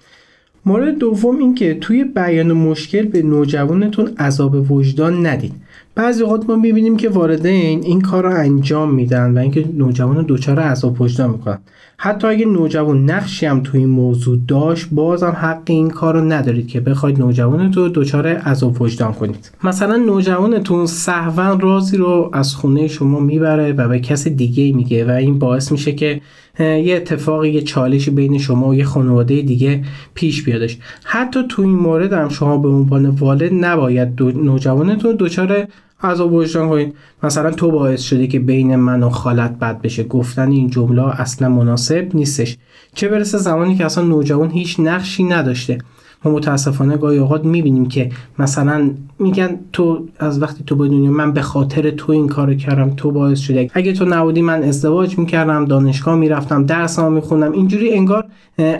مورد 0.66 0.98
دوم 0.98 1.38
این 1.38 1.56
که 1.56 1.78
توی 1.82 2.04
بیان 2.04 2.52
مشکل 2.54 3.06
به 3.06 3.22
نوجوانتون 3.22 4.08
عذاب 4.18 4.72
وجدان 4.72 5.26
ندید 5.26 5.54
بعضی 5.96 6.24
اوقات 6.24 6.50
ما 6.50 6.56
می‌بینیم 6.56 6.98
که 6.98 7.10
والدین 7.10 7.84
این 7.84 8.02
کار 8.02 8.24
رو 8.24 8.40
انجام 8.40 8.94
میدن 8.94 9.34
و 9.34 9.38
اینکه 9.38 9.66
نوجوان 9.74 10.24
دوچار 10.24 10.60
عذاب 10.60 11.02
وجدان 11.02 11.30
می‌کنن. 11.30 11.58
حتی 11.98 12.28
اگه 12.28 12.46
نوجوان 12.46 13.12
نقشی 13.12 13.46
هم 13.46 13.60
توی 13.64 13.80
این 13.80 13.90
موضوع 13.90 14.38
داشت 14.48 14.88
بازم 14.92 15.38
حق 15.42 15.62
این 15.66 15.90
کار 15.90 16.14
رو 16.14 16.32
ندارید 16.32 16.68
که 16.68 16.80
بخواید 16.80 17.20
نوجوانتون 17.20 17.84
رو 17.84 17.90
دچار 17.90 18.28
عذاب 18.28 18.82
وجدان 18.82 19.14
کنید. 19.14 19.52
مثلا 19.64 19.96
نوجوانتون 19.96 20.86
سهوا 20.86 21.54
رازی 21.54 21.98
رو 21.98 22.30
از 22.34 22.56
خونه 22.56 22.88
شما 22.88 23.20
می‌بره 23.20 23.74
و 23.74 23.88
به 23.88 24.00
کس 24.00 24.28
دیگه 24.28 24.72
میگه 24.76 25.06
و 25.06 25.12
این 25.12 25.40
باعث 25.40 25.72
میشه 25.72 25.92
که 25.92 26.22
یه 26.60 26.96
اتفاقی 26.96 27.50
یه 27.50 27.62
چالشی 27.62 28.12
بین 28.12 28.38
شما 28.38 28.68
و 28.68 28.76
یه 28.76 28.84
خانواده 28.84 29.42
دیگه 29.42 29.84
پیش 30.14 30.44
بیادش 30.44 30.78
حتی 31.04 31.44
تو 31.50 31.62
این 31.62 31.76
مورد 31.76 32.14
هم 32.14 32.30
شما 32.30 32.58
به 32.58 32.68
عنوان 32.68 33.06
والد 33.06 33.54
نباید 33.54 34.16
دو 34.16 34.32
نوجوانتون 34.32 35.16
دچار 35.20 35.68
عذاب 36.04 36.34
وجدان 36.34 36.70
کنید. 36.70 36.96
مثلا 37.24 37.52
تو 37.52 37.72
باعث 37.72 38.02
شده 38.02 38.28
که 38.28 38.40
بین 38.40 38.76
من 38.76 39.04
و 39.04 39.10
خالت 39.10 39.60
بد 39.60 39.82
بشه. 39.82 40.04
گفتن 40.04 40.52
این 40.52 40.70
جمله 40.70 41.22
اصلا 41.22 41.50
مناسب 41.50 42.10
نیستش. 42.14 42.58
چه 42.96 43.08
برسه 43.08 43.38
زمانی 43.38 43.76
که 43.76 43.86
اصلا 43.86 44.04
نوجوان 44.04 44.52
هیچ 44.52 44.80
نقشی 44.80 45.24
نداشته. 45.24 45.78
ما 46.26 46.32
متاسفانه 46.32 46.98
گاهی 46.98 47.18
اوقات 47.18 47.46
می‌بینیم 47.46 47.86
که 47.86 48.10
مثلا 48.40 48.90
میگن 49.20 49.60
تو 49.74 50.08
از 50.20 50.42
وقتی 50.42 50.64
تو 50.64 50.76
به 50.76 50.88
دنیا 50.88 51.12
من 51.12 51.32
به 51.32 51.42
خاطر 51.42 51.92
تو 51.92 52.12
این 52.12 52.28
کارو 52.28 52.54
کردم 52.54 52.94
تو 52.98 53.12
باعث 53.12 53.40
شده 53.40 53.70
اگه 53.74 53.94
تو 53.94 54.06
نبودی 54.06 54.42
من 54.42 54.64
ازدواج 54.64 55.18
می‌کردم 55.18 55.66
دانشگاه 55.66 56.16
می‌رفتم 56.16 56.66
درس 56.66 57.00
ها 57.00 57.10
میخوندم. 57.10 57.52
اینجوری 57.52 57.94
انگار 57.94 58.26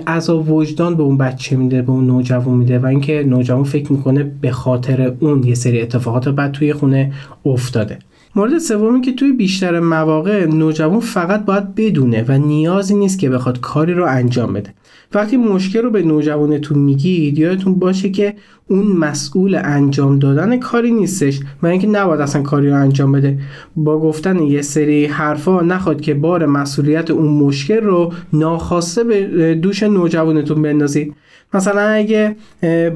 عذاب 0.08 0.52
وجدان 0.52 0.96
به 0.96 1.04
اون 1.04 1.18
بچه 1.18 1.56
میده 1.56 1.82
به 1.82 1.92
اون 1.92 2.08
نوجوان 2.08 2.58
میده 2.58 2.80
و 2.80 2.86
اینکه 2.86 3.24
نوجوان 3.28 3.64
فکر 3.64 3.92
می‌کنه 3.92 4.32
به 4.42 4.52
خاطر 4.52 5.14
اون 5.20 5.44
یه 5.44 5.56
سری 5.56 5.82
اتفاقات 5.82 6.30
بعد 6.30 6.52
توی 6.52 6.74
خونه 6.74 7.14
افتاده. 7.46 8.00
مورد 8.36 8.58
سومی 8.58 9.02
که 9.02 9.14
توی 9.14 9.32
بیشتر 9.32 9.80
مواقع 9.80 10.46
نوجوان 10.46 11.00
فقط 11.00 11.46
باید 11.46 11.76
بدونه 11.76 12.26
و 12.28 12.38
نیازی 12.38 12.96
نیست 12.96 13.20
که 13.20 13.30
بخواد 13.30 13.60
کاری 13.60 13.94
رو 13.94 14.06
انجام 14.06 14.54
بده. 14.54 14.74
وقتی 15.16 15.38
مشکل 15.38 15.82
رو 15.82 15.90
به 15.90 16.04
نوجوانتون 16.04 16.80
میگید 16.80 17.40
یادتون 17.40 17.80
باشه 17.80 18.10
که 18.10 18.34
اون 18.68 18.88
مسئول 18.88 19.56
انجام 19.64 20.20
دادن 20.20 20.58
کاری 20.58 20.92
نیستش 20.92 21.40
و 21.64 21.68
اینکه 21.68 21.88
نباید 21.88 22.22
اصلا 22.22 22.42
کاری 22.42 22.70
رو 22.70 22.76
انجام 22.76 23.12
بده. 23.12 23.40
با 23.76 24.00
گفتن 24.00 24.40
یه 24.40 24.62
سری 24.62 25.06
حرفا 25.06 25.62
نخواد 25.62 26.02
که 26.02 26.14
بار 26.14 26.46
مسئولیت 26.46 27.12
اون 27.12 27.28
مشکل 27.28 27.82
رو 27.82 28.14
ناخواسته 28.34 29.04
به 29.04 29.56
دوش 29.56 29.84
نوجوانتون 29.84 30.62
بندازید. 30.62 31.16
مثلا 31.54 31.82
اگه 31.82 32.36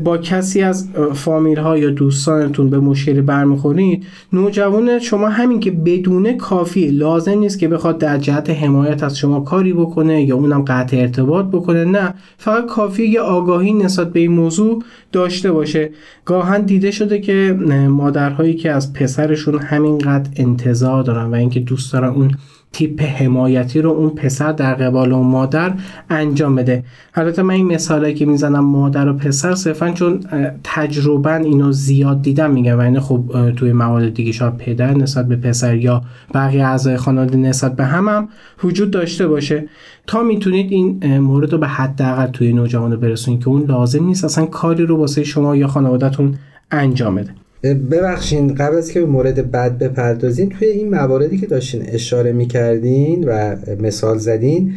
با 0.03 0.17
کسی 0.17 0.61
از 0.61 0.89
فامیل 1.13 1.59
ها 1.59 1.77
یا 1.77 1.89
دوستانتون 1.89 2.69
به 2.69 2.79
مشکلی 2.79 3.21
برمیخورید 3.21 4.05
نوجوان 4.33 4.99
شما 4.99 5.29
همین 5.29 5.59
که 5.59 5.71
بدونه 5.71 6.33
کافی 6.33 6.87
لازم 6.87 7.39
نیست 7.39 7.59
که 7.59 7.67
بخواد 7.67 7.97
در 7.97 8.17
جهت 8.17 8.49
حمایت 8.49 9.03
از 9.03 9.17
شما 9.17 9.39
کاری 9.39 9.73
بکنه 9.73 10.23
یا 10.23 10.35
اونم 10.35 10.61
قطع 10.61 10.97
ارتباط 10.97 11.45
بکنه 11.45 11.85
نه. 11.85 12.13
فقط 12.37 12.65
کافی 12.65 13.05
یه 13.05 13.21
آگاهی 13.21 13.73
نسبت 13.73 14.13
به 14.13 14.19
این 14.19 14.31
موضوع 14.31 14.83
داشته 15.11 15.51
باشه. 15.51 15.89
گاهن 16.25 16.61
دیده 16.61 16.91
شده 16.91 17.19
که 17.19 17.57
مادرهایی 17.89 18.53
که 18.53 18.71
از 18.71 18.93
پسرشون 18.93 19.59
همینقدر 19.59 20.29
انتظار 20.35 21.03
دارن 21.03 21.25
و 21.25 21.35
اینکه 21.35 21.59
دوست 21.59 21.93
دارن 21.93 22.09
اون 22.09 22.31
تیپ 22.71 23.01
حمایتی 23.01 23.81
رو 23.81 23.89
اون 23.89 24.09
پسر 24.09 24.51
در 24.51 24.73
قبال 24.73 25.13
اون 25.13 25.27
مادر 25.27 25.73
انجام 26.09 26.55
بده. 26.55 26.83
البته 27.15 27.41
من 27.41 27.53
این 27.53 27.67
مثالی 27.67 28.13
که 28.13 28.25
می‌زنم 28.25 28.65
مادر 28.65 29.09
و 29.09 29.13
پسر 29.13 29.55
صرفا 29.55 29.91
چون 29.91 30.19
تجربا 30.63 31.33
اینو 31.33 31.71
زیاد 31.71 32.21
دیدم 32.21 32.51
میگم 32.51 32.77
و 32.77 32.81
اینه 32.81 32.99
خب 32.99 33.51
توی 33.55 33.73
موارد 33.73 34.13
دیگه 34.13 34.31
شاید 34.31 34.57
پدر 34.57 34.93
نسبت 34.93 35.27
به 35.27 35.35
پسر 35.35 35.75
یا 35.75 36.01
بقیه 36.33 36.65
اعضای 36.65 36.97
خانواده 36.97 37.37
نسبت 37.37 37.75
به 37.75 37.85
هم 37.85 38.07
هم 38.07 38.29
وجود 38.63 38.91
داشته 38.91 39.27
باشه. 39.27 39.67
تا 40.07 40.23
می‌تونید 40.23 40.71
این 40.71 41.17
مورد 41.17 41.51
رو 41.51 41.57
به 41.57 41.67
حداقل 41.67 42.27
توی 42.27 42.53
نوجوان 42.53 42.95
برسونید 42.95 43.39
که 43.39 43.47
اون 43.47 43.65
لازم 43.65 44.03
نیست 44.03 44.25
اصلا 44.25 44.45
کاری 44.45 44.85
رو 44.85 44.97
واسه 44.97 45.23
شما 45.23 45.55
یا 45.55 45.67
خانوادهتون 45.67 46.35
انجام 46.71 47.15
بده. 47.15 47.38
ببخشین 47.63 48.55
قبل 48.55 48.77
از 48.77 48.91
که 48.91 48.99
به 48.99 49.05
مورد 49.05 49.51
بد 49.51 49.77
بپردازین 49.77 50.49
توی 50.49 50.67
این 50.67 50.89
مواردی 50.89 51.37
که 51.37 51.45
داشتین 51.45 51.81
اشاره 51.87 52.31
می‌کردین 52.31 53.23
و 53.27 53.55
مثال 53.79 54.17
زدین 54.17 54.73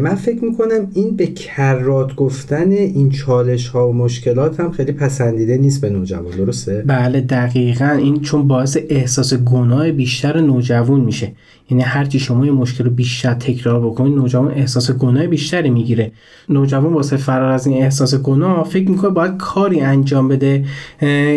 من 0.00 0.14
فکر 0.14 0.44
می‌کنم 0.44 0.90
این 0.94 1.16
به 1.16 1.26
کرات 1.26 2.14
گفتن 2.14 2.70
این 2.72 3.10
چالش 3.10 3.68
ها 3.68 3.88
و 3.88 3.92
مشکلات 3.92 4.60
هم 4.60 4.70
خیلی 4.70 4.92
پسندیده 4.92 5.58
نیست 5.58 5.80
به 5.80 5.90
نوجوان 5.90 6.36
درسته؟ 6.36 6.84
بله 6.86 7.20
دقیقا. 7.20 7.98
این 8.02 8.20
چون 8.20 8.48
باعث 8.48 8.78
احساس 8.88 9.34
گناه 9.34 9.92
بیشتر 9.92 10.40
نوجوان 10.40 11.00
میشه. 11.00 11.32
یعنی 11.70 11.82
هرچی 11.82 12.18
شما 12.18 12.46
یه 12.46 12.52
مشکل 12.52 12.84
رو 12.84 12.90
بیشتر 12.90 13.34
تکرار 13.34 13.80
بکنید 13.80 14.14
نوجوان 14.14 14.50
احساس 14.50 14.90
گناه 14.90 15.26
بیشتری 15.26 15.70
می‌گیره. 15.70 16.12
نوجوان 16.48 16.92
واسه 16.92 17.16
فرار 17.16 17.52
از 17.52 17.66
این 17.66 17.82
احساس 17.82 18.14
گناه 18.14 18.64
فکر 18.64 18.90
می‌کنه 18.90 19.10
باید 19.10 19.36
کاری 19.36 19.80
انجام 19.80 20.28
بده 20.28 20.64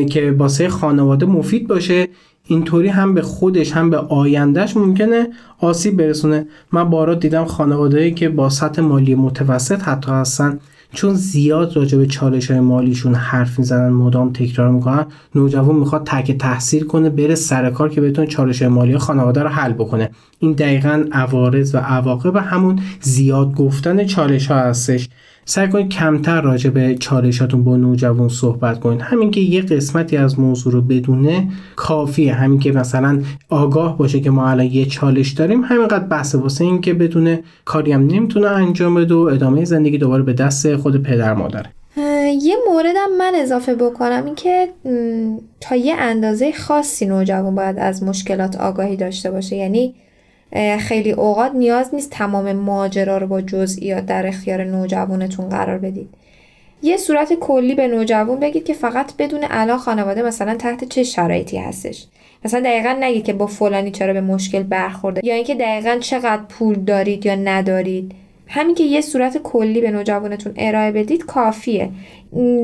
که 0.09 0.35
واسه 0.37 0.69
خانواده 0.69 1.25
مفید 1.25 1.67
باشه. 1.67 2.07
اینطوری 2.49 2.87
هم 2.87 3.13
به 3.13 3.21
خودش 3.21 3.71
هم 3.71 3.89
به 3.89 3.97
آیندهش 3.97 4.77
ممکنه 4.77 5.27
آسیب 5.59 5.97
برسونه. 5.97 6.45
من 6.71 6.89
بارا 6.89 7.15
دیدم 7.15 7.45
خانوادهایی 7.45 8.13
که 8.13 8.29
با 8.29 8.49
سطح 8.49 8.81
مالی 8.81 9.15
متوسط 9.15 9.81
حتی 9.81 10.11
هستن. 10.11 10.59
چون 10.93 11.13
زیاد 11.13 11.75
راجع 11.75 11.97
به 11.97 12.05
چالش 12.05 12.51
های 12.51 12.59
مالیشون 12.59 13.15
حرف 13.15 13.59
می‌زنن 13.59 13.89
مدام 13.89 14.33
تکرار 14.33 14.71
می‌کنن 14.71 15.05
نوجوان 15.35 15.75
می‌خواد 15.75 16.03
تک 16.05 16.37
تحصیل 16.37 16.83
کنه 16.83 17.09
بره 17.09 17.35
سر 17.35 17.69
کار 17.69 17.89
که 17.89 18.01
بتونه 18.01 18.27
چالش 18.27 18.61
مالی 18.61 18.97
خانواده 18.97 19.43
رو 19.43 19.49
حل 19.49 19.73
بکنه. 19.73 20.09
این 20.39 20.51
دقیقا 20.51 21.05
عوارض 21.11 21.75
و 21.75 21.77
عواقب 21.77 22.35
همون 22.35 22.79
زیاد 23.01 23.55
گفتن 23.55 24.05
چالش 24.05 24.47
ها 24.47 24.55
هستش. 24.55 25.09
سعی 25.49 25.67
کنید 25.67 25.89
کمتر 25.89 26.41
راجع 26.41 26.69
به 26.69 26.95
چالشاتون 26.95 27.63
با 27.63 27.77
نوجوان 27.77 28.29
صحبت 28.29 28.79
کنید. 28.79 29.01
همین 29.01 29.31
که 29.31 29.41
یه 29.41 29.61
قسمتی 29.61 30.17
از 30.17 30.39
موضوع 30.39 30.73
رو 30.73 30.81
بدونه 30.81 31.47
کافیه. 31.75 32.33
همین 32.33 32.59
که 32.59 32.71
مثلا 32.71 33.21
آگاه 33.49 33.97
باشه 33.97 34.19
که 34.19 34.29
ما 34.29 34.49
الان 34.49 34.65
یه 34.65 34.85
چالش 34.85 35.31
داریم 35.31 35.61
همینقدر 35.61 36.03
بحث 36.03 36.35
واسه 36.35 36.63
این 36.63 36.81
که 36.81 36.93
بدونه 36.93 37.43
کاری 37.65 37.91
هم 37.91 38.07
نمی‌تونه 38.07 38.47
انجام 38.47 38.95
بده 38.95 39.13
و 39.13 39.17
ادامه 39.17 39.65
زندگی 39.65 39.97
دوباره 39.97 40.23
به 40.23 40.33
دست 40.33 40.75
خود 40.75 41.03
پدر 41.03 41.33
مادره 41.33 41.69
یه 42.41 42.55
موردم 42.71 43.17
من 43.17 43.31
اضافه 43.35 43.75
بکنم 43.75 44.25
این 44.25 44.35
که 44.35 44.67
تا 45.61 45.75
یه 45.75 45.95
اندازه 45.95 46.51
خاصی 46.51 47.05
نوجوان 47.05 47.55
باید 47.55 47.79
از 47.79 48.03
مشکلات 48.03 48.55
آگاهی 48.55 48.95
داشته 48.95 49.31
باشه. 49.31 49.55
یعنی 49.55 49.95
خیلی 50.79 51.11
اوقات 51.11 51.51
نیاز 51.55 51.95
نیست 51.95 52.09
تمام 52.09 52.53
ماجرا 52.53 53.17
رو 53.17 53.27
با 53.27 53.41
جزئیات 53.41 54.05
در 54.05 54.27
اختیار 54.27 54.63
نوجوانتون 54.63 55.49
قرار 55.49 55.77
بدید. 55.77 56.09
یه 56.81 56.97
صورت 56.97 57.33
کلی 57.33 57.75
به 57.75 57.87
نوجوان 57.87 58.39
بگید 58.39 58.65
که 58.65 58.73
فقط 58.73 59.11
بدون 59.17 59.45
الان 59.49 59.77
خانواده 59.77 60.21
مثلا 60.21 60.55
تحت 60.55 60.83
چه 60.83 61.03
شرایطی 61.03 61.57
هستش. 61.57 62.07
مثلا 62.45 62.59
دقیقا 62.59 62.97
نگید 62.99 63.23
که 63.23 63.33
با 63.33 63.47
فلانی 63.47 63.91
چرا 63.91 64.13
به 64.13 64.21
مشکل 64.21 64.63
برخورده 64.63 65.21
یا 65.23 65.35
اینکه 65.35 65.55
دقیقا 65.55 65.97
چقدر 65.99 66.41
پول 66.49 66.75
دارید 66.75 67.25
یا 67.25 67.35
ندارید. 67.35 68.11
همین 68.51 68.75
که 68.75 68.83
یه 68.83 69.01
صورت 69.01 69.37
کلی 69.37 69.81
به 69.81 69.91
نوجوانتون 69.91 70.53
ارائه 70.57 70.91
بدید 70.91 71.25
کافیه. 71.25 71.89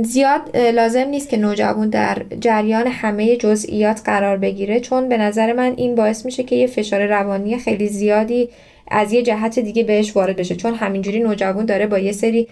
زیاد 0.03 0.57
لازم 0.57 1.07
نیست 1.07 1.29
که 1.29 1.37
نوجوان 1.37 1.89
در 1.89 2.21
جریان 2.39 2.87
همه 2.87 3.35
جزئیات 3.35 4.01
قرار 4.05 4.37
بگیره 4.37 4.79
چون 4.79 5.09
به 5.09 5.17
نظر 5.17 5.53
من 5.53 5.73
این 5.77 5.95
باعث 5.95 6.25
میشه 6.25 6.43
که 6.43 6.55
یه 6.55 6.67
فشار 6.67 7.05
روانی 7.05 7.57
خیلی 7.57 7.87
زیادی 7.87 8.49
از 8.87 9.13
یه 9.13 9.23
جهت 9.23 9.59
دیگه 9.59 9.83
بهش 9.83 10.15
وارد 10.15 10.35
بشه. 10.35 10.55
چون 10.55 10.73
همینجوری 10.73 11.19
نوجوان 11.19 11.65
داره 11.65 11.87
با 11.87 11.99
یه 11.99 12.11
سری 12.11 12.47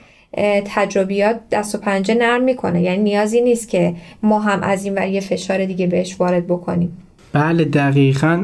تجربیات 0.65 1.39
دست 1.51 1.75
و 1.75 1.77
پنجه 1.77 2.15
نرم 2.15 2.43
می‌کنه. 2.43 2.81
یعنی 2.81 3.03
نیازی 3.03 3.41
نیست 3.41 3.69
که 3.69 3.93
ما 4.23 4.39
هم 4.39 4.63
از 4.63 4.85
این 4.85 4.93
ور 4.93 5.07
یه 5.07 5.19
فشار 5.19 5.65
دیگه 5.65 5.87
بهش 5.87 6.15
وارد 6.19 6.47
بکنیم. 6.47 7.02
بله 7.33 7.65
دقیقا 7.65 8.43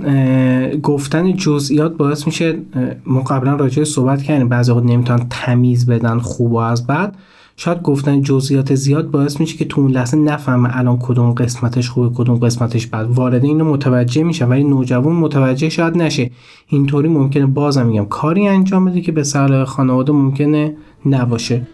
گفتن 0.84 1.34
جزئیات 1.34 1.98
باعث 1.98 2.28
میشه 2.28 2.60
ما 3.06 3.20
قبلا 3.20 3.56
راجع 3.56 3.84
صحبت 3.84 4.24
کردیم 4.24 4.50
بعضی 4.50 4.72
وقت 4.72 4.84
نمی‌تونن 4.84 5.26
تمیز 5.30 5.86
بدن 5.86 6.20
خوب 6.20 6.52
و 6.52 6.58
از 6.58 6.88
بعد. 6.88 7.16
شاید 7.58 7.82
گفتن 7.82 8.22
جزئیات 8.22 8.76
زیاد 8.76 9.12
باعث 9.12 9.40
میشه 9.40 9.58
که 9.58 9.66
تو 9.66 9.82
اون 9.82 9.92
لحظه 9.92 10.18
نفهمه 10.18 10.78
الان 10.78 11.00
کدوم 11.02 11.32
قسمتش 11.32 11.90
خوبه 11.90 12.16
کدوم 12.16 12.36
قسمتش 12.36 12.88
بد. 12.88 13.08
وارد 13.10 13.44
اینو 13.44 13.66
متوجه 13.66 14.24
میشه 14.24 14.46
ولی 14.46 14.64
نوجوان 14.64 15.16
متوجه 15.16 15.70
شاید 15.70 15.98
نشه. 15.98 16.32
اینطوری 16.68 17.10
ممکنه 17.10 17.46
بازم 17.46 17.86
میگم 17.86 18.06
کاری 18.06 18.48
انجام 18.48 18.86
بده 18.86 19.02
که 19.02 19.12
به 19.12 19.24
صلاح 19.24 19.66
خانواده 19.66 20.12
ممکنه 20.12 20.76
نباشه. 21.06 21.68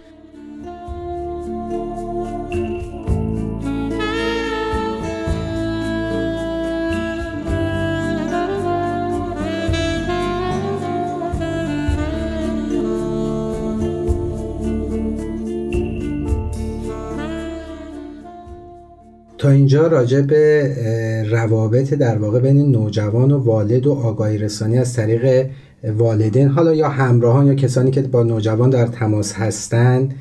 اینجا 19.55 19.87
راجع 19.87 20.21
به 20.21 21.25
روابط 21.31 21.93
در 21.93 22.17
واقع 22.17 22.39
بین 22.39 22.71
نوجوان 22.71 23.31
و 23.31 23.37
والد 23.37 23.87
و 23.87 23.93
آگاهی 23.93 24.37
رسانی 24.37 24.77
از 24.77 24.93
طریق 24.93 25.49
والدین 25.97 26.47
حالا 26.47 26.73
یا 26.73 26.89
همراهان 26.89 27.47
یا 27.47 27.55
کسانی 27.55 27.91
که 27.91 28.01
با 28.01 28.23
نوجوان 28.23 28.69
در 28.69 28.87
تماس 28.87 29.33
هستند 29.33 30.15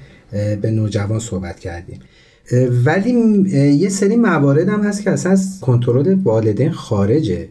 به 0.63 0.71
نوجوان 0.71 1.19
صحبت 1.19 1.61
کردیم. 1.61 1.99
ولی 2.85 3.11
یه 3.79 3.89
سری 3.89 4.17
موارد 4.17 4.69
هم 4.69 4.83
هست 4.83 5.03
که 5.03 5.11
اصلا 5.11 5.33
از 5.33 5.59
کنترل 5.61 6.17
والدین 6.25 6.71
خارجه. 6.71 7.49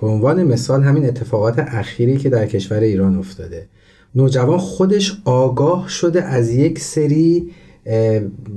به 0.00 0.06
عنوان 0.06 0.44
مثال 0.44 0.82
همین 0.82 1.04
اتفاقات 1.04 1.58
اخیری 1.58 2.16
که 2.16 2.28
در 2.28 2.46
کشور 2.46 2.80
ایران 2.80 3.18
افتاده. 3.18 3.66
نوجوان 4.14 4.58
خودش 4.58 5.22
آگاه 5.24 5.88
شده 5.88 6.22
از 6.22 6.50
یک 6.50 6.78
سری 6.78 7.50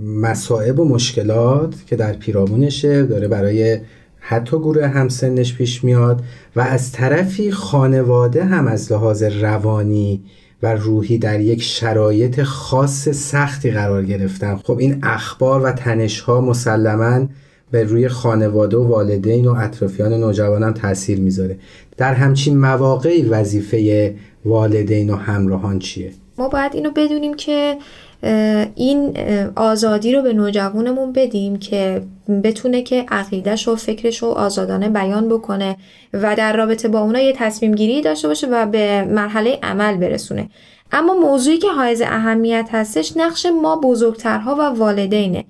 مسائب 0.06 0.80
و 0.80 0.86
مشکلات 0.86 1.76
که 1.86 1.96
در 1.96 2.14
پیرامونشه 2.14 3.04
داره 3.04 3.28
برای 3.28 3.80
حتی 4.20 4.58
گروه 4.58 4.88
همسنش 4.88 5.56
پیش 5.56 5.84
میاد 5.84 6.22
و 6.56 6.62
از 6.62 6.92
طرفی 6.92 7.52
خانواده 7.52 8.44
هم 8.44 8.68
از 8.68 8.92
لحاظ 8.92 9.24
روانی 9.24 10.24
و 10.64 10.76
روحی 10.76 11.18
در 11.18 11.40
یک 11.40 11.62
شرایط 11.62 12.44
خاص 12.44 13.10
سختی 13.10 13.72
قرار 13.72 14.06
گرفتن. 14.06 14.56
خب 14.56 14.78
این 14.78 15.00
اخبار 15.04 15.62
و 15.62 15.72
تنش 15.72 16.20
ها 16.20 16.42
مسلما 16.42 17.28
به 17.72 17.84
روی 17.84 18.08
خانواده 18.08 18.78
و 18.78 18.88
والدین 18.88 19.48
و 19.48 19.56
اطرافیان 19.58 20.14
نوجوان 20.14 20.64
هم 20.64 20.74
تاثیر 20.74 21.20
می‌ذاره. 21.20 21.58
در 21.98 22.14
همچین 22.14 22.60
مواقعی 22.60 23.24
وظیفه 23.24 24.16
والدین 24.46 25.10
و 25.10 25.16
همراهان 25.16 25.80
چیه؟ 25.80 26.12
ما 26.38 26.50
باید 26.50 26.72
اینو 26.76 26.92
بدونیم 26.92 27.34
که 27.34 27.78
این 28.76 29.18
آزادی 29.56 30.12
رو 30.12 30.22
به 30.22 30.34
نوجوانمون 30.34 31.14
بدیم 31.14 31.60
که 31.60 32.02
بتونه 32.44 32.82
که 32.82 33.06
عقیدش 33.12 33.68
و 33.68 33.76
فکرش 33.76 34.18
رو 34.18 34.30
آزادانه 34.30 34.90
بیان 34.90 35.30
بکنه 35.30 35.78
و 36.14 36.36
در 36.36 36.58
رابطه 36.58 36.88
با 36.88 37.00
اونا 37.00 37.20
یه 37.20 37.34
تصمیم 37.34 37.76
گیری 37.76 38.02
داشته 38.02 38.28
باشه 38.28 38.48
و 38.48 38.66
به 38.66 39.04
مرحله 39.04 39.60
عمل 39.64 39.98
برسونه. 39.98 40.50
اما 40.92 41.14
موضوعی 41.14 41.58
که 41.58 41.72
حائز 41.72 42.02
اهمیت 42.02 42.70
هستش 42.72 43.18
نقش 43.18 43.46
ما 43.46 43.76
بزرگترها 43.76 44.56
و 44.56 44.62
والدینه. 44.62 45.46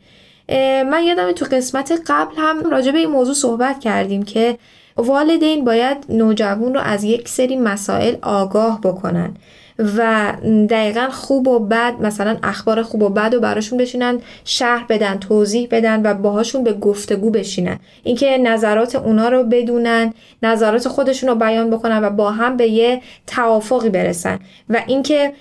من 0.89 1.03
یادم 1.07 1.31
تو 1.31 1.45
قسمت 1.51 2.01
قبل 2.07 2.35
هم 2.37 2.69
راجع 2.69 2.91
به 2.91 2.97
این 2.97 3.09
موضوع 3.09 3.33
صحبت 3.33 3.79
کردیم 3.79 4.23
که 4.23 4.57
والدین 4.97 5.65
باید 5.65 5.97
نوجوان 6.09 6.73
رو 6.73 6.79
از 6.79 7.03
یک 7.03 7.29
سری 7.29 7.57
مسائل 7.57 8.15
آگاه 8.21 8.81
بکنن. 8.81 9.33
و 9.79 10.33
دقیقا 10.69 11.07
خوب 11.11 11.47
و 11.47 11.59
بد 11.59 11.93
مثلا 12.01 12.37
اخبار 12.43 12.83
خوب 12.83 13.03
و 13.03 13.09
بد 13.09 13.33
و 13.33 13.39
براشون 13.39 13.77
بشینن 13.77 14.19
شهر 14.45 14.85
بدن 14.89 15.17
توضیح 15.17 15.67
بدن 15.71 16.01
و 16.05 16.13
باهاشون 16.13 16.63
به 16.63 16.73
گفتگو 16.73 17.29
بشینن. 17.29 17.79
اینکه 18.03 18.37
نظرات 18.37 18.95
اونا 18.95 19.29
رو 19.29 19.43
بدونن 19.43 20.13
نظرات 20.43 20.87
خودشون 20.87 21.29
رو 21.29 21.35
بیان 21.35 21.69
بکنن 21.69 22.03
و 22.03 22.09
با 22.09 22.31
هم 22.31 22.57
به 22.57 22.67
یه 22.67 23.01
توافقی 23.27 23.89
برسن. 23.89 24.39
و 24.69 24.81
اینکه 24.87 25.33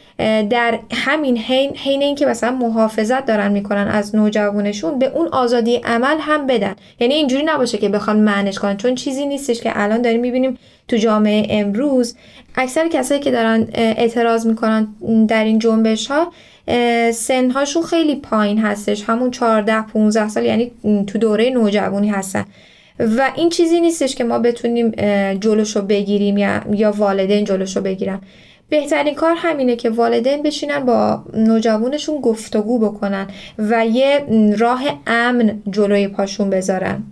در 0.50 0.78
همین 0.92 1.36
حین 1.36 1.76
حین 1.76 2.02
اینکه 2.02 2.26
مثلا 2.26 2.50
محافظت 2.50 3.26
دارن 3.26 3.52
می‌کنن 3.52 3.88
از 3.88 4.16
نوجوانشون 4.16 4.98
به 4.98 5.06
اون 5.06 5.28
آزادی 5.28 5.76
عمل 5.76 6.16
هم 6.20 6.46
بدن. 6.46 6.74
یعنی 7.00 7.14
اینجوری 7.14 7.44
نباشه 7.44 7.78
که 7.78 7.88
بخوان 7.88 8.20
معنیش 8.20 8.58
کنن 8.58 8.76
چون 8.76 8.94
چیزی 8.94 9.26
نیستش 9.26 9.60
که 9.60 9.72
الان 9.74 10.02
داریم 10.02 10.20
می‌بینیم 10.20 10.58
تو 10.92 10.98
جامعه 10.98 11.46
امروز 11.50 12.16
اکثر 12.54 12.88
کسایی 12.88 13.20
که 13.20 13.30
دارن 13.30 13.68
اعتراض 13.74 14.46
می‌کنن 14.46 14.88
در 15.28 15.44
این 15.44 15.58
جنبش 15.58 16.06
ها 16.06 16.32
سنهاشون 17.12 17.82
خیلی 17.82 18.16
پایین 18.16 18.58
هستش. 18.58 19.04
همون 19.06 19.30
14 19.30 19.82
15 19.82 20.28
سال 20.28 20.44
یعنی 20.44 20.72
تو 21.06 21.18
دوره 21.18 21.50
نوجوانی 21.50 22.08
هستن. 22.08 22.44
و 22.98 23.30
این 23.36 23.48
چیزی 23.50 23.80
نیستش 23.80 24.14
که 24.14 24.24
ما 24.24 24.38
بتونیم 24.38 24.90
جلوشو 25.34 25.82
بگیریم 25.82 26.38
یا, 26.38 26.60
یا 26.72 26.92
والدین 26.92 27.44
جلوشو 27.44 27.80
بگیرن. 27.80 28.20
بهترین 28.68 29.14
کار 29.14 29.34
همینه 29.38 29.76
که 29.76 29.90
والدین 29.90 30.42
بشینن 30.42 30.78
با 30.78 31.24
نوجوانشون 31.34 32.20
گفتگو 32.20 32.78
بکنن 32.78 33.26
و 33.58 33.86
یه 33.86 34.26
راه 34.58 34.82
امن 35.06 35.62
جلوی 35.70 36.08
پاشون 36.08 36.50
بذارن. 36.50 37.02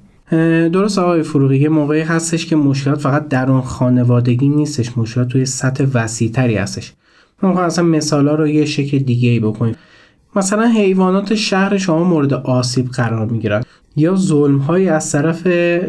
درست 0.73 0.99
آقای 0.99 1.23
فروغی 1.23 1.59
یه 1.59 1.69
موقعی 1.69 2.01
هستش 2.01 2.47
که 2.47 2.57
مشکلات 2.57 3.01
فقط 3.01 3.29
در 3.29 3.51
اون 3.51 3.61
خانوادگی 3.61 4.49
نیستش 4.49 4.99
مشکلات 4.99 5.29
توی 5.29 5.47
سطح 5.47 5.85
وسیعتری 5.95 6.57
هستش. 6.57 6.93
ما 7.43 7.61
اصلا 7.61 7.85
مثالا 7.85 8.35
رو 8.35 8.49
یه 8.49 8.65
شکل 8.65 8.99
دیگه 8.99 9.29
ای 9.29 9.41
بکنیم. 9.41 9.75
مثلا 10.37 10.67
حیوانات 10.67 11.35
شهر 11.35 11.79
شما 11.79 12.05
مورد 12.05 12.35
آسیب 12.35 12.89
قرار 12.89 13.27
می‌گیرن. 13.27 13.63
یا 13.97 14.17
ظلم 14.17 14.59
های 14.59 14.89
از 14.89 15.13
طرف 15.13 15.47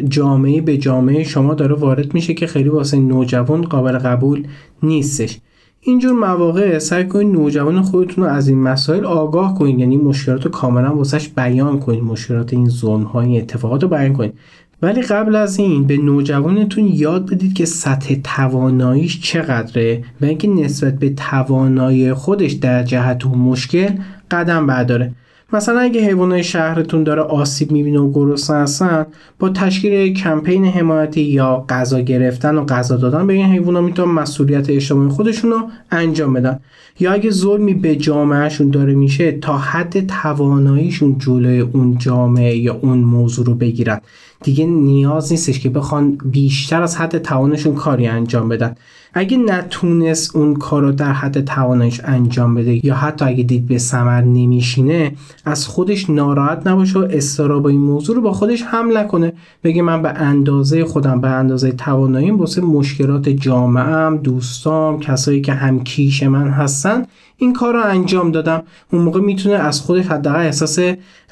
جامعه 0.10 0.62
به 0.62 0.78
جامعه 0.78 1.24
شما 1.24 1.54
داره 1.54 1.76
وارد 1.76 2.14
میشه 2.14 2.34
که 2.34 2.48
خیلی 2.48 2.70
واسه 2.70 3.00
نوجوان 3.00 3.62
قابل 3.62 3.98
قبول 3.98 4.48
نیستش. 4.84 5.38
اینجور 5.84 6.14
مواقع 6.14 6.80
سعی 6.80 7.08
کنید 7.08 7.34
نوجوان 7.34 7.82
خودتون 7.82 8.24
رو 8.24 8.30
از 8.30 8.48
این 8.48 8.62
مسائل 8.62 9.06
آگاه 9.06 9.56
کنید. 9.56 9.80
یعنی 9.80 9.98
مشکلات 9.98 10.46
رو 10.46 10.52
کاملا 10.52 10.96
واسش 10.96 11.30
بیان 11.30 11.80
کنید. 11.80 12.04
مشکلات 12.04 12.54
این 12.54 12.70
زون 12.70 13.04
های 13.04 13.38
اتفاقات 13.38 13.84
رو 13.84 13.90
بیان 13.90 14.14
کنید. 14.14 14.34
ولی 14.82 15.02
قبل 15.02 15.36
از 15.36 15.60
این 15.60 15.88
به 15.88 15.98
نوجوانتون 15.98 16.88
یاد 16.88 17.32
بدید 17.32 17.54
که 17.54 17.66
سطح 17.66 18.16
تواناییش 18.24 19.22
چقدره 19.22 20.04
و 20.22 20.26
اینکه 20.26 20.48
نسبت 20.48 21.00
به 21.00 21.10
توانایی 21.10 22.14
خودش 22.14 22.52
در 22.52 22.84
جهت 22.84 23.26
و 23.26 23.30
مشکل 23.30 23.90
قدم 24.32 24.68
برداره. 24.68 25.12
مثلا 25.54 25.80
اگه 25.80 26.02
حیوانات 26.02 26.42
شهرتون 26.42 27.04
داره 27.04 27.22
آسیب 27.22 27.72
می‌بینه 27.72 28.00
و 28.00 28.12
گرسنه 28.12 28.58
هستن 28.58 29.06
با 29.40 29.50
تشکیل 29.50 30.14
کمپین 30.14 30.66
حمایتی 30.66 31.22
یا 31.22 31.66
غذا 31.70 32.00
گرفتن 32.00 32.56
و 32.56 32.66
غذا 32.66 32.98
دادن 32.98 33.28
به 33.28 33.34
این 33.34 33.46
حیوانات 33.46 33.84
می‌تونن 33.84 34.12
مسئولیت 34.12 34.70
اجتماعی 34.70 35.10
خودشون 35.10 35.52
رو 35.52 35.62
انجام 35.92 36.34
بدن. 36.34 36.60
یا 37.00 37.12
اگه 37.12 37.30
ظلمی 37.30 37.74
به 37.74 37.96
جامعهشون 37.96 38.70
داره 38.70 38.94
میشه 38.94 39.32
تا 39.32 39.58
حد 39.58 40.08
تواناییشون 40.08 41.18
جلوی 41.18 41.60
اون 41.60 41.98
جامعه 41.98 42.58
یا 42.58 42.78
اون 42.82 42.98
موضوع 42.98 43.46
رو 43.46 43.56
بگیرن. 43.56 44.02
دیگه 44.44 44.66
نیاز 44.66 45.32
نیستش 45.32 45.60
که 45.60 45.70
بخوان 45.70 46.18
بیشتر 46.26 46.82
از 46.82 46.98
حد 46.98 47.18
توانشون 47.18 47.76
کاری 47.76 48.08
انجام 48.08 48.50
بدن. 48.50 48.76
اگه 49.14 49.38
نتونست 49.38 50.36
اون 50.36 50.56
کار 50.56 50.82
رو 50.82 50.92
در 50.92 51.14
حد 51.14 51.46
توانش 51.46 52.02
انجام 52.04 52.56
بده 52.56 52.86
یا 52.86 52.96
حتی 52.96 53.26
اگه 53.26 53.44
دید 53.44 53.68
به 53.68 53.78
ثمر 53.78 54.22
نمیشینه 54.22 55.12
از 55.46 55.68
خودش 55.68 56.10
ناراحت 56.10 56.68
نباشه 56.68 57.00
و 57.00 57.08
استراب 57.12 57.66
این 57.66 57.80
موضوع 57.82 58.16
رو 58.16 58.22
با 58.22 58.34
خودش 58.34 58.62
حمل 58.62 58.98
نکنه. 58.98 59.34
بگه 59.64 59.82
من 59.82 60.02
به 60.02 60.10
اندازه 60.10 60.86
خودم 60.86 61.22
به 61.22 61.30
اندازه 61.30 61.72
تواناییم 61.72 62.38
واسه 62.38 62.62
مشکلات 62.62 63.30
جامعهم 63.30 64.18
دوستام 64.18 65.00
کسایی 65.00 65.42
که 65.42 65.54
هم 65.54 65.84
کیش 65.84 66.24
من 66.24 66.48
هستن 66.48 67.06
این 67.38 67.54
کار 67.54 67.74
رو 67.74 67.84
انجام 67.86 68.32
دادم. 68.32 68.64
اون 68.92 69.02
موقع 69.02 69.20
می‌تونه 69.20 69.56
از 69.56 69.82
خودش 69.82 70.06
حداقل 70.06 70.40
احساس 70.40 70.80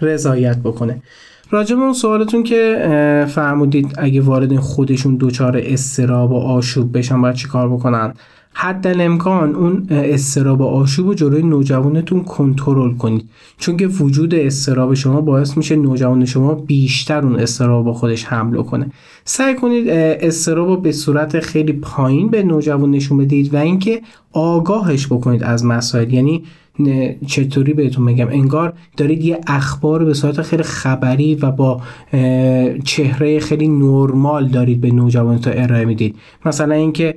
رضایت 0.01 0.57
بکنه. 0.57 1.01
راجع 1.51 1.75
به 1.75 1.81
اون 1.81 1.93
سوالتون 1.93 2.43
که 2.43 3.25
فرمودید 3.29 3.95
اگه 3.97 4.21
واردین 4.21 4.59
خودشون 4.59 5.17
دچار 5.19 5.61
استراب 5.63 6.31
و 6.31 6.35
آشوب 6.35 6.97
بشن 6.97 7.21
باید 7.21 7.35
چیکار 7.35 7.69
بکنن؟ 7.69 8.13
حد 8.53 8.87
امکان 8.99 9.55
اون 9.55 9.87
استراب 9.89 10.61
و 10.61 10.63
آشوب 10.63 11.07
و 11.07 11.13
جلوی 11.13 11.43
نوجوانتون 11.43 12.23
کنترل 12.23 12.93
کنید. 12.93 13.29
چون 13.57 13.77
که 13.77 13.87
وجود 13.87 14.35
استراب 14.35 14.93
شما 14.93 15.21
باعث 15.21 15.57
میشه 15.57 15.75
نوجوان 15.75 16.25
شما 16.25 16.55
بیشتر 16.55 17.21
اون 17.21 17.35
استراب 17.35 17.85
با 17.85 17.93
خودش 17.93 18.25
حمله 18.25 18.63
کنه. 18.63 18.91
سعی 19.25 19.55
کنید 19.55 19.89
استراب 19.89 20.67
رو 20.67 20.77
به 20.77 20.91
صورت 20.91 21.39
خیلی 21.39 21.73
پایین 21.73 22.29
به 22.29 22.43
نوجوان 22.43 22.91
نشون 22.91 23.17
بدید 23.17 23.53
و 23.53 23.57
اینکه 23.57 24.01
آگاهش 24.33 25.07
بکنید 25.07 25.43
از 25.43 25.65
مسائل. 25.65 26.13
یعنی 26.13 26.43
چطوری 27.27 27.73
بهتون 27.73 28.05
بگم؟ 28.05 28.27
انگار 28.27 28.73
دارید 28.97 29.23
یه 29.23 29.39
اخبار 29.47 30.05
به 30.05 30.13
صورت 30.13 30.41
خیلی 30.41 30.63
خبری 30.63 31.35
و 31.35 31.51
با 31.51 31.81
چهره 32.83 33.39
خیلی 33.39 33.67
نرمال 33.67 34.47
دارید 34.47 34.81
به 34.81 34.91
نوجوانتون 34.91 35.53
ارائه 35.55 35.85
می‌دید. 35.85 36.15
مثلا 36.45 36.75
اینکه 36.75 37.15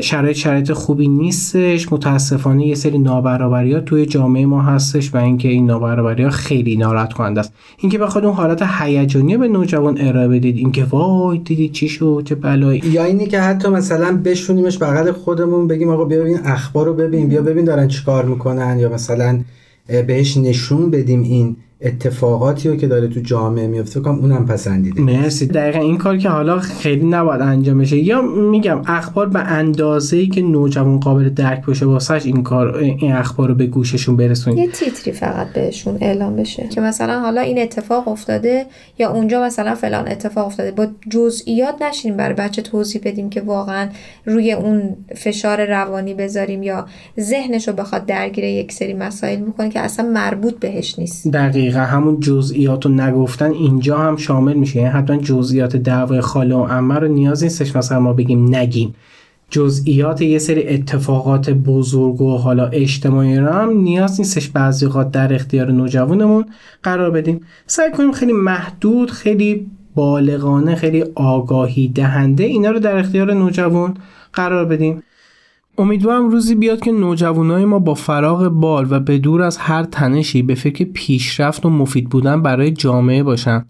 شرایط 0.00 0.36
شرایط 0.36 0.72
خوبی 0.72 1.08
نیستش. 1.08 1.92
متاسفانه 1.92 2.66
یه 2.66 2.74
سری 2.74 2.98
نابرابری 2.98 3.72
ها 3.72 3.80
توی 3.80 4.06
جامعه 4.06 4.46
ما 4.46 4.62
هستش 4.62 5.14
و 5.14 5.16
اینکه 5.16 5.48
این 5.48 5.66
نابرابری 5.66 6.22
ها 6.22 6.30
خیلی 6.30 6.76
ناراحت 6.76 7.12
کننده 7.12 7.40
است. 7.40 7.52
اینکه 7.78 7.98
بخواد 7.98 8.24
اون 8.24 8.34
حالت 8.34 8.62
هیجانی 8.80 9.36
به 9.36 9.48
نوجوان 9.48 10.00
ارائه 10.00 10.28
بدید 10.28 10.56
اینکه 10.56 10.84
وای 10.84 11.38
دیدی 11.38 11.68
چی 11.68 11.88
شد 11.88 12.22
چه 12.24 12.34
بلایی. 12.34 12.82
یا 12.84 13.04
اینی 13.04 13.26
که 13.26 13.40
حتی 13.40 13.68
مثلا 13.68 14.20
بشونیمش 14.24 14.78
بغل 14.78 15.12
خودمون 15.12 15.68
بگیم 15.68 15.88
آقا 15.88 16.04
بیا 16.04 16.20
ببین 16.20 16.38
اخبار 16.44 16.92
ببین 16.92 17.28
بیا 17.28 17.42
ببین 17.42 17.64
دارن 17.64 17.88
چیکار 17.88 18.24
می‌کنن 18.24 18.78
یا 18.78 18.88
مثلا 18.88 19.40
بهش 20.06 20.36
نشون 20.36 20.90
بدیم 20.90 21.22
این 21.22 21.56
اتفاقاتی 21.84 22.68
رو 22.68 22.76
که 22.76 22.86
داره 22.86 23.08
تو 23.08 23.20
جامعه 23.20 23.66
میفته 23.66 24.00
کنم 24.00 24.18
اونم 24.18 24.46
پسندیده. 24.46 25.00
مرسی. 25.00 25.46
دقیقا 25.46 25.78
این 25.78 25.98
کار 25.98 26.16
که 26.16 26.28
حالا 26.28 26.58
خیلی 26.58 27.06
نباید 27.06 27.40
انجام 27.40 27.78
بشه. 27.78 27.96
یا 27.96 28.22
میگم 28.22 28.82
اخبار 28.86 29.28
به 29.28 29.38
اندازه 29.38 30.16
ای 30.16 30.26
که 30.26 30.42
نوجوان 30.42 31.00
قابل 31.00 31.28
درک 31.28 31.66
باشه 31.66 31.86
واسهش 31.86 32.26
این 32.26 32.42
کار 32.42 32.76
این 32.76 33.12
اخبار 33.12 33.48
رو 33.48 33.54
به 33.54 33.66
گوششون 33.66 34.16
برسونید 34.16 34.58
یه 34.58 34.68
تیتری 34.68 35.12
فقط 35.12 35.52
بهشون 35.52 35.98
اعلام 36.00 36.36
بشه. 36.36 36.68
که 36.68 36.80
مثلا 36.80 37.20
حالا 37.20 37.40
این 37.40 37.58
اتفاق 37.58 38.08
افتاده 38.08 38.66
یا 38.98 39.10
اونجا 39.10 39.42
مثلا 39.42 39.74
فلان 39.74 40.08
اتفاق 40.08 40.46
افتاده. 40.46 40.70
با 40.70 40.86
جزئیات 41.10 41.82
نشینیم 41.82 42.16
برای 42.16 42.34
بچه 42.34 42.62
توضیح 42.62 43.00
بدیم 43.04 43.30
که 43.30 43.40
واقعا 43.40 43.88
روی 44.26 44.52
اون 44.52 44.82
فشار 45.16 45.66
روانی 45.66 46.14
بذاریم 46.14 46.62
یا 46.62 46.86
ذهنش 47.20 47.68
رو 47.68 47.74
بخواد 47.74 48.06
درگیر 48.06 48.44
یک 48.44 48.72
سری 48.72 48.94
مسائل 48.94 49.40
می‌کنه 49.40 49.70
که 49.70 49.80
اصلا 49.80 50.06
مربوط 50.06 50.54
بهش 50.54 50.98
نیست. 50.98 51.28
دقیقا. 51.28 51.71
همون 51.80 52.20
جزئیات 52.20 52.86
رو 52.86 52.92
نگفتن 52.92 53.50
اینجا 53.50 53.98
هم 53.98 54.16
شامل 54.16 54.54
میشه. 54.54 54.76
یعنی 54.76 54.88
حتما 54.88 55.16
جزئیات 55.16 55.76
دعوای 55.76 56.20
خاله 56.20 56.54
و 56.54 56.64
عمه 56.64 56.94
رو 56.94 57.08
نیاز 57.08 57.42
نیستش 57.42 57.76
مثلا 57.76 58.00
ما 58.00 58.12
بگیم 58.12 58.54
نگیم. 58.54 58.94
جزئیات 59.50 60.22
یه 60.22 60.38
سری 60.38 60.68
اتفاقات 60.68 61.50
بزرگ 61.50 62.20
و 62.20 62.36
حالا 62.36 62.66
اجتماعی 62.66 63.36
رو 63.36 63.48
هم 63.48 63.70
نیاز 63.70 64.20
نیستش 64.20 64.48
بعضی 64.48 64.86
اوقات 64.86 65.10
در 65.10 65.34
اختیار 65.34 65.70
نوجوانمون 65.70 66.44
قرار 66.82 67.10
بدیم. 67.10 67.40
سعی 67.66 67.90
کنیم 67.90 68.12
خیلی 68.12 68.32
محدود 68.32 69.10
خیلی 69.10 69.66
بالغانه 69.94 70.74
خیلی 70.74 71.04
آگاهی 71.14 71.88
دهنده 71.88 72.44
اینا 72.44 72.70
رو 72.70 72.78
در 72.78 72.96
اختیار 72.96 73.34
نوجوان 73.34 73.96
قرار 74.32 74.64
بدیم. 74.64 75.02
امیدوارم 75.78 76.28
روزی 76.28 76.54
بیاد 76.54 76.80
که 76.80 76.92
نوجوانای 76.92 77.64
ما 77.64 77.78
با 77.78 77.94
فراغ 77.94 78.48
بال 78.48 78.86
و 78.90 79.00
به 79.00 79.18
دور 79.18 79.42
از 79.42 79.56
هر 79.56 79.84
تنشی 79.84 80.42
به 80.42 80.54
فکر 80.54 80.84
پیشرفت 80.84 81.66
و 81.66 81.70
مفید 81.70 82.08
بودن 82.08 82.42
برای 82.42 82.70
جامعه 82.70 83.22
باشن 83.22 83.64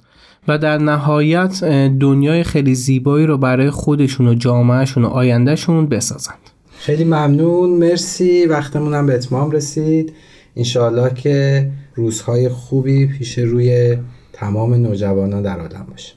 و 0.49 0.59
در 0.59 0.79
نهایت 0.79 1.65
دنیای 2.01 2.43
خیلی 2.43 2.75
زیبایی 2.75 3.27
رو 3.27 3.39
برای 3.39 3.71
خودشون 3.71 4.29
و 4.29 4.35
جامعهشون 4.35 5.05
و 5.05 5.07
آیندهشون 5.07 5.87
بسازند. 5.87 6.39
خیلی 6.79 7.05
ممنون. 7.05 7.71
مرسی. 7.71 8.47
وقتمون 8.47 8.95
هم 8.95 9.07
به 9.07 9.15
اتمام 9.15 9.51
رسید. 9.51 10.13
انشاءالله 10.57 11.15
که 11.15 11.71
روزهای 11.95 12.49
خوبی 12.49 13.07
پیش 13.07 13.39
روی 13.39 13.97
تمام 14.33 14.75
نوجوانان 14.75 15.43
در 15.43 15.61
آدم 15.61 15.87
باشه. 15.91 16.13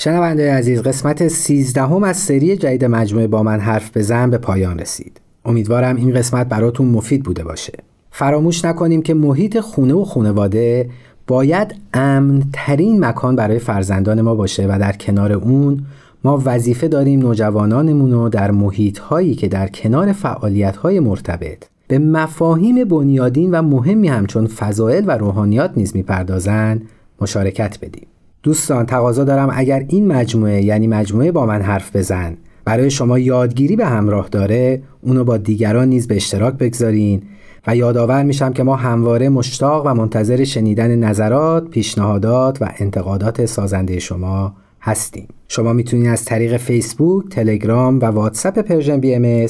شنونده 0.00 0.52
عزیز 0.52 0.82
قسمت 0.82 1.28
13 1.28 1.82
هم 1.82 2.04
از 2.04 2.16
سری 2.16 2.56
جدید 2.56 2.84
مجموعه 2.84 3.26
با 3.26 3.42
من 3.42 3.60
حرف 3.60 3.96
بزن 3.96 4.30
به 4.30 4.38
پایان 4.38 4.78
رسید. 4.78 5.20
امیدوارم 5.44 5.96
این 5.96 6.14
قسمت 6.14 6.48
براتون 6.48 6.88
مفید 6.88 7.22
بوده 7.22 7.44
باشه. 7.44 7.72
فراموش 8.10 8.64
نکنیم 8.64 9.02
که 9.02 9.14
محیط 9.14 9.60
خونه 9.60 9.94
و 9.94 10.04
خونواده 10.04 10.90
باید 11.26 11.74
امن 11.94 12.42
ترین 12.52 13.04
مکان 13.04 13.36
برای 13.36 13.58
فرزندان 13.58 14.20
ما 14.20 14.34
باشه 14.34 14.66
و 14.66 14.78
در 14.78 14.92
کنار 14.92 15.32
اون 15.32 15.86
ما 16.24 16.42
وظیفه 16.44 16.88
داریم 16.88 17.20
نوجوانانمون 17.20 18.12
رو 18.12 18.28
در 18.28 18.50
محیط 18.50 18.98
هایی 18.98 19.34
که 19.34 19.48
در 19.48 19.68
کنار 19.68 20.12
فعالیت 20.12 20.76
های 20.76 21.00
مرتبط 21.00 21.64
به 21.88 21.98
مفاهیم 21.98 22.84
بنیادین 22.84 23.50
و 23.50 23.62
مهمی 23.62 24.08
همچون 24.08 24.46
فضائل 24.46 25.04
و 25.06 25.10
روحانیات 25.10 25.70
نیز 25.76 25.96
می‌پردازند 25.96 26.88
مشارکت 27.20 27.78
بدیم. 27.82 28.06
دوستان 28.48 28.86
تقاضا 28.86 29.24
دارم 29.24 29.50
اگر 29.52 29.84
این 29.88 30.06
مجموعه 30.06 30.62
یعنی 30.62 30.86
مجموعه 30.86 31.32
با 31.32 31.46
من 31.46 31.62
حرف 31.62 31.96
بزن 31.96 32.36
برای 32.64 32.90
شما 32.90 33.18
یادگیری 33.18 33.76
به 33.76 33.86
همراه 33.86 34.28
داره 34.28 34.82
اونو 35.00 35.24
با 35.24 35.36
دیگران 35.36 35.88
نیز 35.88 36.08
به 36.08 36.16
اشتراک 36.16 36.54
بگذارین 36.54 37.22
و 37.66 37.76
یادآور 37.76 38.22
میشم 38.22 38.52
که 38.52 38.62
ما 38.62 38.76
همواره 38.76 39.28
مشتاق 39.28 39.86
و 39.86 39.94
منتظر 39.94 40.44
شنیدن 40.44 40.96
نظرات، 40.96 41.68
پیشنهادات 41.68 42.62
و 42.62 42.68
انتقادات 42.78 43.46
سازنده 43.46 43.98
شما 43.98 44.54
هستیم. 44.80 45.28
شما 45.48 45.72
می‌تونید 45.72 46.06
از 46.06 46.24
طریق 46.24 46.56
فیسبوک، 46.56 47.28
تلگرام 47.28 47.98
و 47.98 48.04
واتساپ 48.04 48.58
Persian 48.58 49.00
BM 49.00 49.46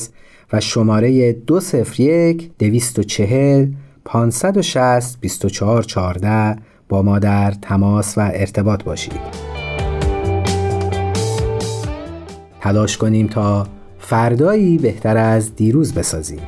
و 0.52 0.60
شماره 0.60 1.32
201 1.32 2.50
240 2.58 3.66
560 4.04 5.18
2414 5.20 6.56
با 6.88 7.02
ما 7.02 7.18
در 7.18 7.50
تماس 7.50 8.18
و 8.18 8.30
ارتباط 8.34 8.84
باشید. 8.84 9.20
تلاش 12.60 12.96
کنیم 12.96 13.26
تا 13.26 13.66
فردایی 13.98 14.78
بهتر 14.78 15.16
از 15.16 15.56
دیروز 15.56 15.94
بسازیم. 15.94 16.40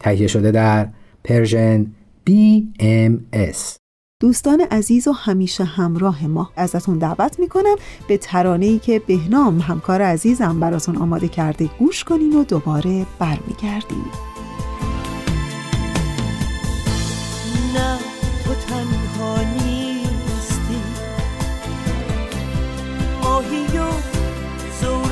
تهیه 0.00 0.26
شده 0.26 0.50
در 0.50 0.88
پرژن 1.24 1.86
BMS 2.30 3.78
دوستان 4.20 4.60
عزیز 4.60 5.08
و 5.08 5.12
همیشه 5.12 5.64
همراه 5.64 6.26
ما 6.26 6.50
ازتون 6.56 6.98
دعوت 6.98 7.40
می‌کنم 7.40 7.76
به 8.08 8.16
ترانه‌ای 8.16 8.78
که 8.78 8.98
بهنام 9.06 9.60
همکار 9.60 10.02
عزیزم 10.02 10.60
براتون 10.60 10.96
آماده 10.96 11.28
کرده 11.28 11.70
گوش 11.78 12.04
کنین 12.04 12.36
و 12.36 12.44
دوباره 12.44 13.06
برمیگردیم 13.18 14.27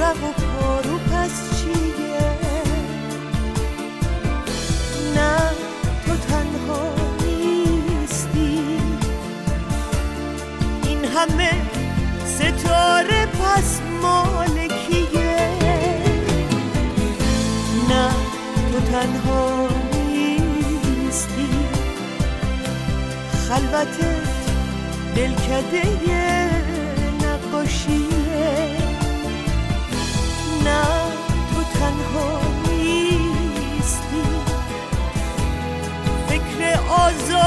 زورق 0.07 0.25
و 0.25 0.33
پارو 0.33 0.99
پس 0.99 1.61
چیه؟ 1.61 2.21
نه 5.15 5.39
تو 6.07 6.17
تنها 6.17 6.95
نیستی. 7.23 8.79
این 10.83 11.05
همه 11.05 11.51
ستاره 12.27 13.27
پس 13.27 13.81
مالکیه. 14.03 15.49
نه 17.89 18.09
تو 18.73 18.81
تنها 18.93 19.69
نیستی. 20.05 21.49
خلوتت 23.49 24.27
دلکده 25.17 26.16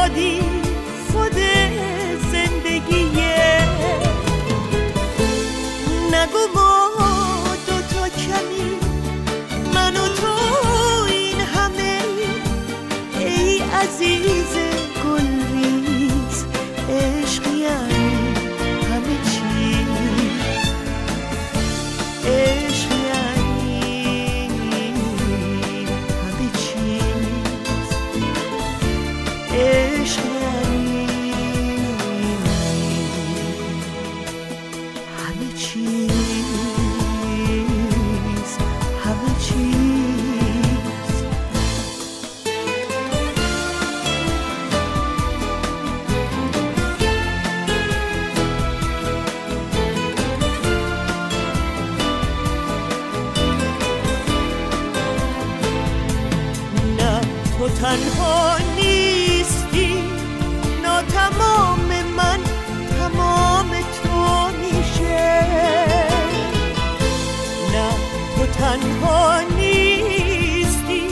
آزادی 0.09 0.48
تنها 57.99 58.57
نیستی 58.75 60.03
ناتمام 60.83 61.87
من 62.17 62.39
تمام 62.89 63.69
تو 63.69 64.47
میشه. 64.61 65.41
نه 67.73 67.89
تو 68.35 68.45
تنها 68.45 69.41
نیستی 69.57 71.07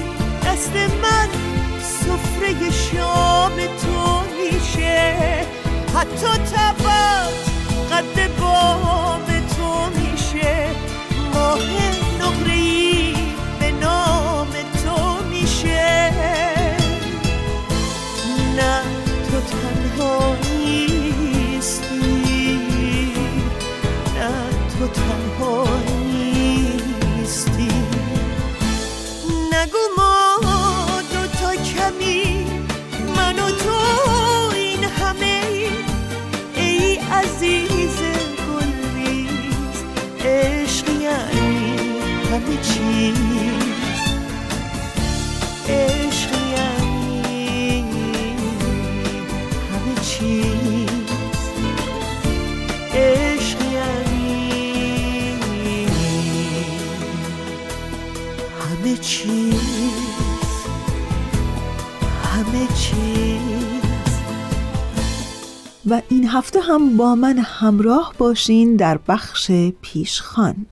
دست 0.45 0.75
من 0.75 1.29
سفره 1.81 2.71
شام 2.71 3.55
تو 3.55 4.21
میشه. 4.37 5.15
حتی 5.95 6.27
تبت 6.27 7.33
قد 7.91 8.39
بام 8.39 9.25
تو 9.57 9.89
میشه. 9.99 10.67
ماه 11.33 11.59
چیز 42.55 43.17
عشق 45.69 46.31
یعنی 46.51 47.83
همه 49.71 49.95
چیز 50.01 50.89
عشق 52.93 53.61
یعنی 53.61 54.57
همه 58.59 58.97
چیز 58.97 59.57
همه 62.23 62.67
و 65.89 66.01
این 66.09 66.27
هفته 66.27 66.59
هم 66.61 66.97
با 66.97 67.15
من 67.15 67.37
همراه 67.37 68.13
باشین 68.17 68.75
در 68.75 68.99
بخش 69.07 69.51
پیشخان. 69.81 70.65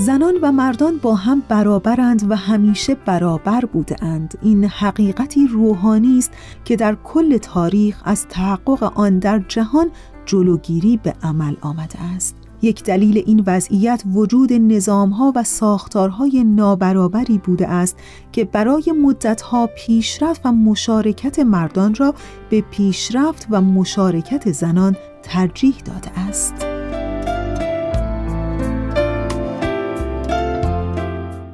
زنان 0.00 0.34
و 0.42 0.52
مردان 0.52 0.96
با 0.96 1.14
هم 1.14 1.42
برابرند 1.48 2.30
و 2.30 2.36
همیشه 2.36 2.94
برابر 2.94 3.64
بودند 3.64 4.38
این 4.42 4.64
حقیقتی 4.64 5.46
روحانی 5.46 6.18
است 6.18 6.32
که 6.64 6.76
در 6.76 6.96
کل 7.04 7.36
تاریخ 7.36 8.02
از 8.04 8.26
تحقق 8.28 8.92
آن 8.98 9.18
در 9.18 9.42
جهان 9.48 9.90
جلوگیری 10.26 10.96
به 10.96 11.14
عمل 11.22 11.54
آمده 11.60 12.02
است 12.16 12.36
یک 12.62 12.84
دلیل 12.84 13.22
این 13.26 13.44
وضعیت 13.46 14.02
وجود 14.12 14.52
نظامها 14.52 15.32
و 15.36 15.44
ساختارهای 15.44 16.44
نابرابری 16.44 17.38
بوده 17.38 17.68
است 17.68 17.96
که 18.32 18.44
برای 18.44 18.94
مدتها 19.02 19.68
پیشرفت 19.76 20.40
و 20.44 20.52
مشارکت 20.52 21.38
مردان 21.38 21.94
را 21.94 22.14
به 22.50 22.60
پیشرفت 22.60 23.46
و 23.50 23.60
مشارکت 23.60 24.52
زنان 24.52 24.96
ترجیح 25.22 25.74
داده 25.84 26.18
است. 26.18 26.69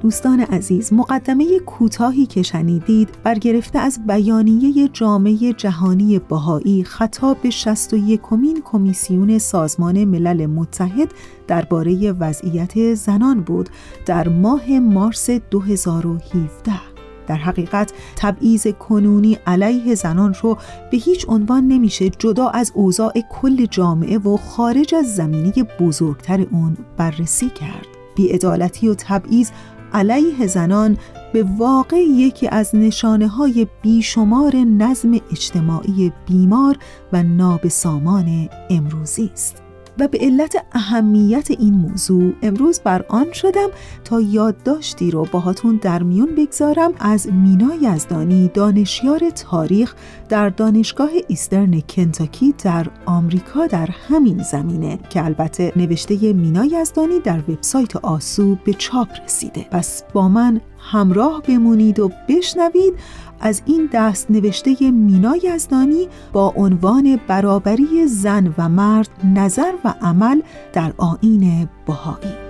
دوستان 0.06 0.40
عزیز 0.40 0.92
مقدمه 0.92 1.58
کوتاهی 1.58 2.26
که 2.26 2.42
شنیدید 2.42 3.08
برگرفته 3.24 3.78
از 3.78 4.06
بیانیه 4.06 4.88
جامعه 4.88 5.52
جهانی 5.52 6.18
بهایی 6.18 6.84
خطاب 6.84 7.42
به 7.42 7.50
61 7.50 8.20
کمین 8.22 8.62
کمیسیون 8.64 9.38
سازمان 9.38 10.04
ملل 10.04 10.46
متحد 10.46 11.08
درباره 11.46 12.12
وضعیت 12.12 12.94
زنان 12.94 13.40
بود 13.40 13.68
در 14.06 14.28
ماه 14.28 14.70
مارس 14.70 15.30
2017 15.30 16.72
در 17.26 17.36
حقیقت 17.36 17.92
تبعیض 18.16 18.66
کنونی 18.66 19.38
علیه 19.46 19.94
زنان 19.94 20.34
رو 20.42 20.58
به 20.90 20.96
هیچ 20.96 21.26
عنوان 21.28 21.68
نمیشه 21.68 22.10
جدا 22.10 22.48
از 22.48 22.72
اوضاع 22.74 23.12
کل 23.30 23.66
جامعه 23.66 24.18
و 24.18 24.36
خارج 24.36 24.94
از 24.94 25.16
زمینه 25.16 25.52
بزرگتر 25.80 26.46
اون 26.50 26.76
بررسی 26.96 27.50
کرد. 27.50 27.86
بیعدالتی 28.16 28.88
و 28.88 28.94
تبعیض 28.94 29.50
علیه 29.92 30.46
زنان 30.46 30.98
به 31.32 31.44
واقع 31.58 31.96
یکی 31.96 32.48
از 32.48 32.74
نشانه 32.74 33.28
های 33.28 33.66
بیشمار 33.82 34.56
نظم 34.56 35.20
اجتماعی 35.30 36.12
بیمار 36.26 36.76
و 37.12 37.22
نابسامان 37.22 38.48
امروزی 38.70 39.30
است. 39.32 39.65
و 39.98 40.08
به 40.08 40.18
علت 40.18 40.64
اهمیت 40.72 41.50
این 41.50 41.74
موضوع 41.74 42.32
امروز 42.42 42.80
بر 42.80 43.04
آن 43.08 43.32
شدم 43.32 43.68
تا 44.04 44.20
یادداشتی 44.20 45.10
رو 45.10 45.26
باهاتون 45.32 45.76
در 45.82 46.02
میون 46.02 46.34
بگذارم 46.34 46.92
از 46.98 47.32
مینا 47.32 47.74
یزدانی 47.82 48.50
دانشیار 48.54 49.30
تاریخ 49.30 49.94
در 50.28 50.48
دانشگاه 50.48 51.10
ایسترن 51.28 51.80
کنتاکی 51.80 52.54
در 52.64 52.86
آمریکا 53.06 53.66
در 53.66 53.88
همین 54.08 54.42
زمینه 54.42 54.98
که 55.10 55.24
البته 55.24 55.72
نوشته 55.76 56.32
مینا 56.32 56.64
یزدانی 56.64 57.20
در 57.20 57.38
وبسایت 57.38 57.96
آسو 57.96 58.56
به 58.64 58.72
چاپ 58.72 59.08
رسیده. 59.24 59.66
پس 59.70 60.02
با 60.12 60.28
من 60.28 60.60
همراه 60.90 61.42
بمونید 61.42 62.00
و 62.00 62.10
بشنوید 62.28 62.94
از 63.40 63.62
این 63.66 63.88
دست 63.92 64.30
نوشته 64.30 64.90
مینا 64.90 65.36
یزدانی 65.36 66.08
با 66.32 66.52
عنوان 66.56 67.20
برابری 67.28 68.06
زن 68.06 68.54
و 68.58 68.68
مرد 68.68 69.08
نظر 69.34 69.72
و 69.84 69.94
عمل 70.02 70.40
در 70.72 70.92
آین 70.98 71.68
بهایی. 71.86 72.45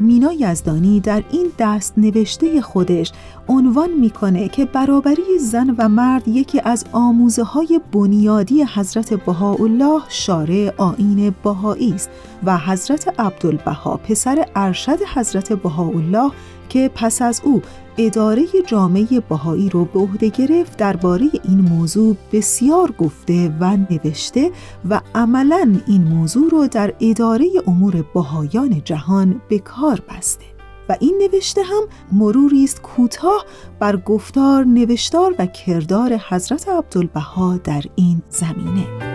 مینا 0.00 0.32
یزدانی 0.32 1.00
در 1.00 1.22
این 1.30 1.46
دست 1.58 1.94
نوشته 1.96 2.60
خودش 2.60 3.12
عنوان 3.48 3.90
می‌کنه 3.90 4.48
که 4.48 4.64
برابری 4.64 5.38
زن 5.40 5.74
و 5.78 5.88
مرد 5.88 6.28
یکی 6.28 6.60
از 6.64 6.84
آموزه 6.92 7.42
های 7.42 7.80
بنیادی 7.92 8.62
حضرت 8.62 9.14
بهاءالله 9.14 10.00
شارع 10.08 10.74
آین 10.76 11.34
بهایی 11.44 11.92
است 11.94 12.10
و 12.44 12.58
حضرت 12.58 13.20
عبدالبها 13.20 13.96
پسر 13.96 14.46
ارشد 14.56 14.98
حضرت 15.14 15.52
بهاءالله 15.52 16.30
که 16.70 16.90
پس 16.94 17.22
از 17.22 17.40
او 17.44 17.62
اداره 17.98 18.46
جامعه 18.66 19.20
بهایی 19.28 19.68
رو 19.68 19.84
به 19.84 20.00
عهده 20.00 20.28
گرفت 20.28 20.76
درباره 20.76 21.30
این 21.44 21.60
موضوع 21.60 22.16
بسیار 22.32 22.92
گفته 22.92 23.54
و 23.60 23.76
نوشته 23.76 24.50
و 24.90 25.00
عملا 25.14 25.76
این 25.86 26.02
موضوع 26.02 26.50
رو 26.50 26.66
در 26.66 26.94
اداره 27.00 27.46
امور 27.66 28.04
بهایان 28.14 28.82
جهان 28.84 29.40
به 29.48 29.58
کار 29.58 30.02
بسته. 30.08 30.44
و 30.88 30.96
این 31.00 31.22
نوشته 31.22 31.62
هم 31.62 31.82
مروری 32.12 32.64
است 32.64 32.82
کوتاه 32.82 33.44
بر 33.78 33.96
گفتار 33.96 34.64
نوشتار 34.64 35.34
و 35.38 35.46
کردار 35.46 36.16
حضرت 36.28 36.68
عبدالبها 36.68 37.56
در 37.56 37.82
این 37.96 38.22
زمینه. 38.30 39.09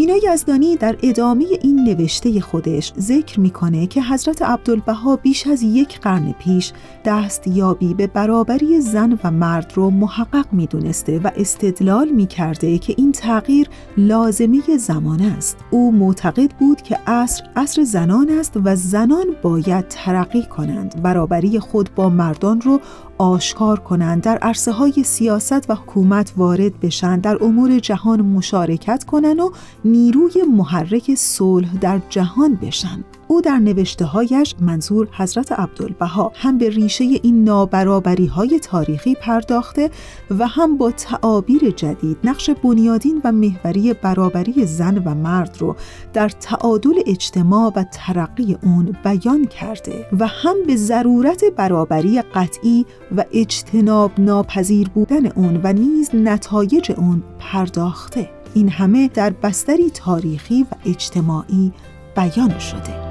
مینا 0.00 0.14
یزدانی 0.32 0.76
در 0.76 0.96
ادامه 1.02 1.46
این 1.62 1.84
نوشته 1.84 2.40
خودش 2.40 2.92
ذکر 2.98 3.40
می‌کنه 3.40 3.86
که 3.86 4.02
حضرت 4.02 4.42
عبدالبها 4.42 5.16
بیش 5.16 5.46
از 5.46 5.62
یک 5.62 6.00
قرن 6.00 6.32
پیش 6.32 6.72
دستیابی 7.04 7.94
به 7.94 8.06
برابری 8.06 8.80
زن 8.80 9.18
و 9.24 9.30
مرد 9.30 9.72
رو 9.74 9.90
محقق 9.90 10.52
می‌دونسته 10.52 11.18
و 11.18 11.30
استدلال 11.36 12.08
می‌کرده 12.08 12.78
که 12.78 12.94
این 12.96 13.12
تغییر 13.12 13.68
لازمه 13.96 14.60
زمان 14.78 15.20
است. 15.20 15.56
او 15.70 15.92
معتقد 15.92 16.50
بود 16.50 16.82
که 16.82 16.98
عصر 17.06 17.44
عصر 17.56 17.84
زنان 17.84 18.30
است 18.30 18.52
و 18.64 18.76
زنان 18.76 19.26
باید 19.42 19.88
ترقی 19.88 20.42
کنند. 20.42 21.02
برابری 21.02 21.58
خود 21.58 21.90
با 21.94 22.08
مردان 22.08 22.60
رو 22.60 22.80
آشکار 23.20 23.78
کنند 23.80 24.22
در 24.22 24.38
عرصه 24.38 24.72
های 24.72 25.02
سیاست 25.04 25.70
و 25.70 25.74
حکومت 25.74 26.32
وارد 26.36 26.80
بشن 26.80 27.20
در 27.20 27.44
امور 27.44 27.78
جهان 27.78 28.20
مشارکت 28.20 29.04
کنند 29.04 29.40
و 29.40 29.52
نیروی 29.84 30.42
محرک 30.42 31.14
صلح 31.14 31.74
در 31.74 32.00
جهان 32.08 32.54
بشن. 32.54 33.04
او 33.30 33.40
در 33.40 33.58
نوشته 33.58 34.04
هایش 34.04 34.54
منظور 34.60 35.08
حضرت 35.12 35.52
عبدالبها 35.52 36.32
هم 36.34 36.58
به 36.58 36.68
ریشه 36.68 37.04
این 37.04 37.44
نابرابری 37.44 38.26
های 38.26 38.58
تاریخی 38.58 39.14
پرداخته 39.14 39.90
و 40.38 40.46
هم 40.46 40.76
با 40.78 40.90
تعابیر 40.90 41.70
جدید 41.70 42.16
نقش 42.24 42.50
بنیادین 42.50 43.20
و 43.24 43.32
محوری 43.32 43.94
برابری 43.94 44.66
زن 44.66 44.98
و 44.98 45.14
مرد 45.14 45.56
رو 45.58 45.76
در 46.12 46.28
تعادل 46.28 46.94
اجتماع 47.06 47.72
و 47.76 47.84
ترقی 47.92 48.56
اون 48.62 48.96
بیان 49.04 49.44
کرده 49.44 50.06
و 50.18 50.26
هم 50.26 50.56
به 50.66 50.76
ضرورت 50.76 51.44
برابری 51.56 52.22
قطعی 52.22 52.86
و 53.16 53.24
اجتناب 53.32 54.12
ناپذیر 54.18 54.88
بودن 54.88 55.26
اون 55.26 55.60
و 55.64 55.72
نیز 55.72 56.10
نتایج 56.14 56.92
اون 56.96 57.22
پرداخته. 57.38 58.30
این 58.54 58.68
همه 58.68 59.08
در 59.14 59.30
بستری 59.30 59.90
تاریخی 59.90 60.62
و 60.62 60.74
اجتماعی 60.86 61.72
بیان 62.20 62.58
شده. 62.58 63.10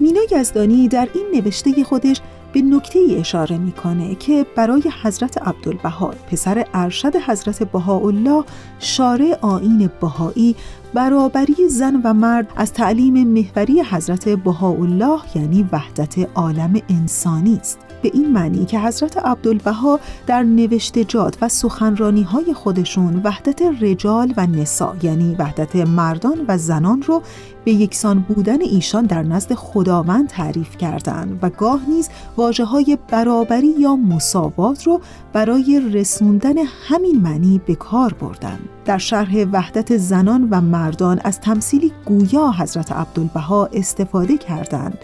مینا 0.00 0.20
یزدانی 0.30 0.88
در 0.88 1.08
این 1.14 1.26
نوشته 1.34 1.84
خودش 1.84 2.20
به 2.52 2.62
نکته 2.62 2.98
ای 2.98 3.16
اشاره 3.16 3.58
می‌کنه 3.58 4.14
که 4.14 4.46
برای 4.56 4.82
حضرت 5.02 5.42
عبدالبها 5.42 6.14
پسر 6.30 6.66
ارشد 6.74 7.16
حضرت 7.16 7.62
بهاءالله 7.62 8.44
شارع 8.78 9.38
آین 9.40 9.90
بهایی 10.00 10.56
برابری 10.94 11.68
زن 11.68 12.00
و 12.04 12.12
مرد 12.12 12.52
از 12.56 12.72
تعلیم 12.72 13.28
محوری 13.28 13.82
حضرت 13.82 14.28
بهاءالله 14.28 15.20
یعنی 15.34 15.68
وحدت 15.72 16.18
عالم 16.34 16.80
انسانی 16.88 17.56
است. 17.56 17.87
به 18.02 18.10
این 18.14 18.32
معنی 18.32 18.64
که 18.64 18.80
حضرت 18.80 19.16
عبدالبها 19.16 20.00
در 20.26 20.42
نوشتجات 20.42 21.36
و 21.42 21.48
سخنرانی 21.48 22.22
های 22.22 22.54
خودشون 22.54 23.20
وحدت 23.24 23.62
رجال 23.80 24.34
و 24.36 24.46
نسا 24.46 24.96
یعنی 25.02 25.36
وحدت 25.38 25.76
مردان 25.76 26.44
و 26.48 26.58
زنان 26.58 27.02
رو 27.02 27.22
به 27.64 27.72
یکسان 27.72 28.18
بودن 28.20 28.62
ایشان 28.62 29.06
در 29.06 29.22
نزد 29.22 29.54
خداوند 29.54 30.28
تعریف 30.28 30.76
کردند 30.76 31.38
و 31.42 31.50
گاه 31.50 31.80
نیز 31.88 32.08
واجه 32.36 32.64
های 32.64 32.98
برابری 33.08 33.74
یا 33.78 33.96
مساوات 33.96 34.82
رو 34.82 35.00
برای 35.32 35.82
رسوندن 35.92 36.54
همین 36.88 37.20
معنی 37.20 37.60
به 37.66 37.74
کار 37.74 38.12
بردن. 38.12 38.58
در 38.84 38.98
شرح 38.98 39.44
وحدت 39.52 39.96
زنان 39.96 40.48
و 40.50 40.60
مردان 40.60 41.20
از 41.24 41.40
تمثیلی 41.40 41.92
گویا 42.04 42.50
حضرت 42.50 42.92
عبدالبها 42.92 43.68
استفاده 43.72 44.38
کردند. 44.38 44.98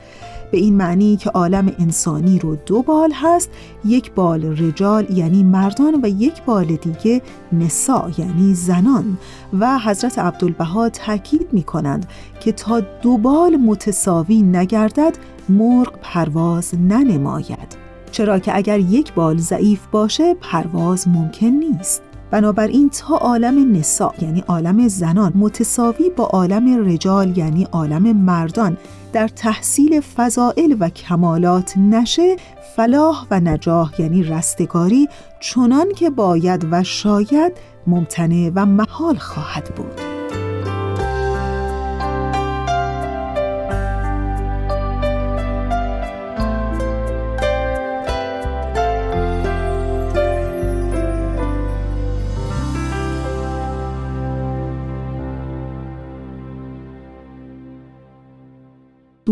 به 0.55 0.61
این 0.61 0.77
معنی 0.77 1.17
که 1.17 1.31
عالم 1.31 1.73
انسانی 1.79 2.39
رو 2.39 2.57
دو 2.57 2.83
بال 2.83 3.13
هست 3.15 3.51
یک 3.85 4.13
بال 4.13 4.45
رجال 4.45 5.07
یعنی 5.11 5.43
مردان 5.43 6.01
و 6.03 6.09
یک 6.09 6.43
بال 6.43 6.65
دیگه 6.65 7.23
نسا 7.53 8.11
یعنی 8.19 8.55
زنان. 8.55 9.19
و 9.59 9.79
حضرت 9.79 10.19
عبدالبها 10.19 10.89
تاکید 10.89 11.49
می 11.53 11.63
کنند 11.63 12.07
که 12.41 12.53
تا 12.53 12.81
دو 12.81 13.17
بال 13.19 13.57
متساوی 13.57 14.43
نگردد 14.43 15.17
مرغ 15.49 15.93
پرواز 16.03 16.75
ننماید. 16.75 17.77
چرا 18.11 18.39
که 18.39 18.57
اگر 18.57 18.79
یک 18.79 19.13
بال 19.13 19.39
ضعیف 19.39 19.81
باشه 19.93 20.35
پرواز 20.35 21.09
ممکن 21.09 21.47
نیست. 21.47 22.03
بنابراین 22.31 22.91
تا 22.91 23.17
عالم 23.17 23.73
نسا 23.73 24.15
یعنی 24.21 24.45
عالم 24.49 24.89
زنان 24.89 25.33
متساوی 25.35 26.11
با 26.11 26.25
عالم 26.25 26.89
رجال 26.89 27.39
یعنی 27.39 27.65
عالم 27.73 28.17
مردان 28.17 28.77
در 29.15 29.29
تحصیل 29.29 30.01
فضائل 30.01 30.77
و 30.81 30.89
کمالات 30.89 31.77
نشه 31.77 32.37
فلاح 32.77 33.27
و 33.31 33.41
نجاح 33.41 34.01
یعنی 34.01 34.23
رستگاری 34.23 35.09
چنان 35.41 35.93
که 35.93 36.11
باید 36.11 36.67
و 36.71 36.83
شاید 36.83 37.53
ممتنع 37.87 38.51
و 38.55 38.67
محال 38.67 39.17
خواهد 39.17 39.75
بود. 39.75 40.14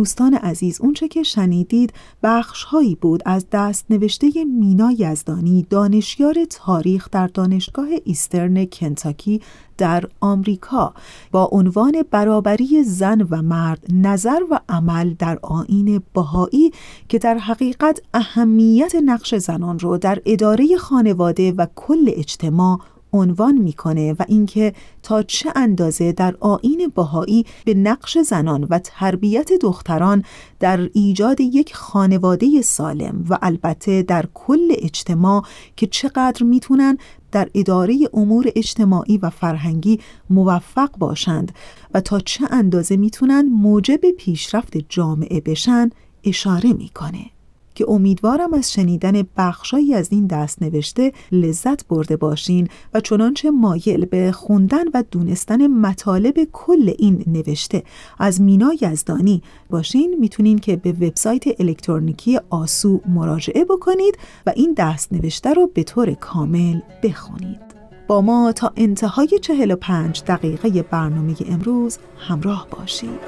دوستان 0.03 0.35
عزیز 0.35 0.81
اونچه 0.81 1.09
که 1.09 1.23
شنیدید 1.23 1.93
بخش 2.23 2.65
هایی 2.65 2.95
بود 2.95 3.23
از 3.27 3.47
دست 3.53 3.87
نوشته 3.91 4.45
مینا 4.45 4.93
یزدانی 4.99 5.67
دانشیار 5.71 6.35
تاریخ 6.51 7.09
در 7.11 7.27
دانشگاه 7.27 7.87
ایسترن 8.05 8.65
کنتاکی 8.65 9.41
در 9.79 10.05
آمریکا. 10.21 10.95
با 11.31 11.49
عنوان 11.53 12.03
برابری 12.11 12.85
زن 12.85 13.27
و 13.31 13.43
مرد 13.43 13.87
نظر 13.93 14.41
و 14.51 14.61
عمل 14.69 15.15
در 15.19 15.39
آین 15.43 16.03
بهایی 16.15 16.73
که 17.09 17.19
در 17.19 17.39
حقیقت 17.39 18.01
اهمیت 18.15 18.93
نقش 19.05 19.35
زنان 19.35 19.79
رو 19.79 19.99
در 19.99 20.23
اداره 20.27 20.77
خانواده 20.77 21.53
و 21.53 21.67
کل 21.77 22.11
اجتماع 22.17 22.81
عنوان 23.13 23.59
می‌کنه 23.59 24.13
و 24.13 24.23
اینکه 24.29 24.73
تا 25.03 25.23
چه 25.23 25.53
اندازه 25.57 26.13
در 26.13 26.35
آین 26.41 26.93
بهایی 26.95 27.47
به 27.65 27.75
نقش 27.75 28.19
زنان 28.19 28.65
و 28.71 28.79
تربیت 28.79 29.53
دختران 29.53 30.25
در 30.61 30.91
ایجاد 30.93 31.41
یک 31.41 31.75
خانواده 31.75 32.63
سالم 32.63 33.25
و 33.29 33.39
البته 33.43 34.03
در 34.03 34.29
کل 34.35 34.69
اجتماع 34.79 35.43
که 35.77 35.87
چقدر 35.87 36.43
می‌تونن 36.43 36.99
در 37.33 37.49
اداره 37.55 37.99
امور 38.15 38.53
اجتماعی 38.57 39.19
و 39.19 39.31
فرهنگی 39.31 40.01
موفق 40.31 40.91
باشند 40.99 41.53
و 41.95 42.01
تا 42.01 42.21
چه 42.21 42.47
اندازه 42.51 42.97
می‌تونن 42.97 43.43
موجب 43.49 44.11
پیشرفت 44.11 44.77
جامعه 44.89 45.41
بشن 45.41 45.91
اشاره 46.25 46.73
می‌کنه. 46.73 47.31
که 47.75 47.91
امیدوارم 47.91 48.55
از 48.55 48.73
شنیدن 48.73 49.23
بخشایی 49.37 49.95
از 49.95 50.09
این 50.13 50.27
دست 50.27 50.63
نوشته 50.63 51.13
لذت 51.33 51.87
برده 51.89 52.17
باشین 52.17 52.69
و 52.95 53.01
چنانچه 53.01 53.51
مایل 53.51 54.05
به 54.05 54.33
خوندن 54.33 54.85
و 54.95 55.05
دونستن 55.11 55.67
مطالب 55.67 56.35
کل 56.53 56.93
این 56.99 57.25
نوشته 57.27 57.83
از 58.19 58.41
مینا 58.41 58.73
یزدانی 58.81 59.43
باشین 59.71 60.17
می‌تونین 60.21 60.59
که 60.59 60.77
به 60.77 60.93
وبسایت 60.93 61.61
الکترونیکی 61.61 62.41
آسو 62.51 63.01
مراجعه 63.09 63.65
بکنید 63.65 64.19
و 64.47 64.53
این 64.57 64.75
دست 64.77 65.13
نوشته 65.13 65.55
رو 65.55 65.71
به 65.75 65.83
طور 65.83 66.15
کامل 66.15 66.81
بخونید. 67.03 67.73
با 68.07 68.21
ما 68.21 68.53
تا 68.53 68.73
انتهای 68.77 69.39
45 69.43 70.23
دقیقه 70.27 70.83
برنامه 70.83 71.35
امروز 71.49 71.99
همراه 72.19 72.67
باشید. 72.71 73.21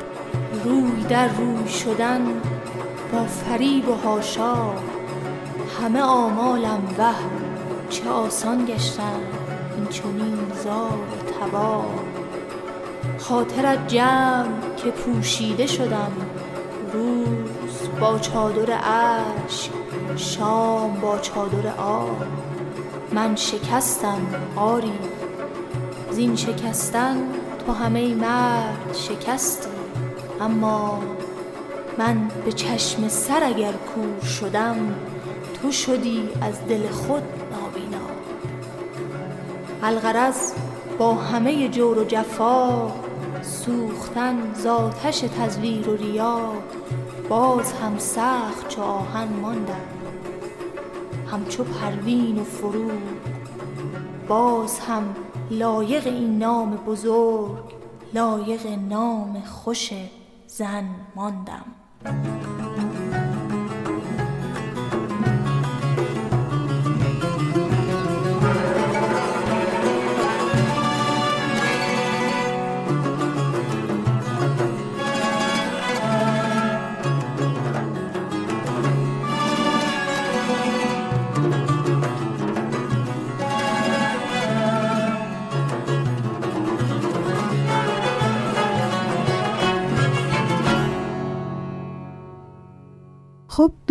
روی 0.64 1.04
در 1.08 1.28
روی 1.28 1.68
شدن 1.68 2.20
با 3.14 3.24
فریب 3.24 3.88
و 3.88 3.94
هاشا 3.94 4.54
همه 5.80 6.00
آمالم 6.00 6.82
وه 6.98 7.14
چه 7.90 8.08
آسان 8.08 8.64
گشتن 8.64 9.20
این 9.76 9.86
چنین 9.86 10.38
زار 10.64 10.98
تبا. 11.40 11.84
خاطرت 13.18 13.88
جمع 13.88 14.74
که 14.76 14.90
پوشیده 14.90 15.66
شدم 15.66 16.12
روز 16.92 17.88
با 18.00 18.18
چادر 18.18 18.72
عشق 18.72 19.70
شام 20.16 21.00
با 21.00 21.18
چادر 21.18 21.68
آب. 21.78 22.24
من 23.12 23.36
شکستم 23.36 24.26
آری 24.56 24.98
زین 26.10 26.36
شکستن 26.36 27.16
تو 27.66 27.72
همه 27.72 28.14
مرد 28.14 28.94
شکستی 28.94 29.68
اما 30.40 30.98
من 31.98 32.28
به 32.44 32.52
چشم 32.52 33.08
سر 33.08 33.44
اگر 33.44 33.72
کور 33.72 34.28
شدم 34.28 34.94
تو 35.54 35.72
شدی 35.72 36.28
از 36.40 36.66
دل 36.68 36.88
خود 36.88 37.22
نابینا. 37.52 38.06
الغرض 39.82 40.52
با 40.98 41.14
همه 41.14 41.68
جور 41.68 41.98
و 41.98 42.04
جفا 42.04 42.92
سوختن 43.42 44.52
زاتش 44.54 45.18
تزویر 45.20 45.88
و 45.88 45.96
ریا 45.96 46.52
باز 47.28 47.72
هم 47.72 47.98
سخت 47.98 48.68
چو 48.68 48.82
آهن 48.82 49.28
ماندم. 49.28 49.74
همچو 51.32 51.64
پروین 51.64 52.38
و 52.38 52.44
فرو 52.44 52.90
باز 54.28 54.78
هم 54.78 55.14
لایق 55.50 56.06
این 56.06 56.38
نام 56.38 56.76
بزرگ 56.76 57.74
لایق 58.14 58.66
نام 58.88 59.40
خوش 59.40 59.92
زن 60.46 60.84
ماندم. 61.16 61.64
خب 62.04 62.63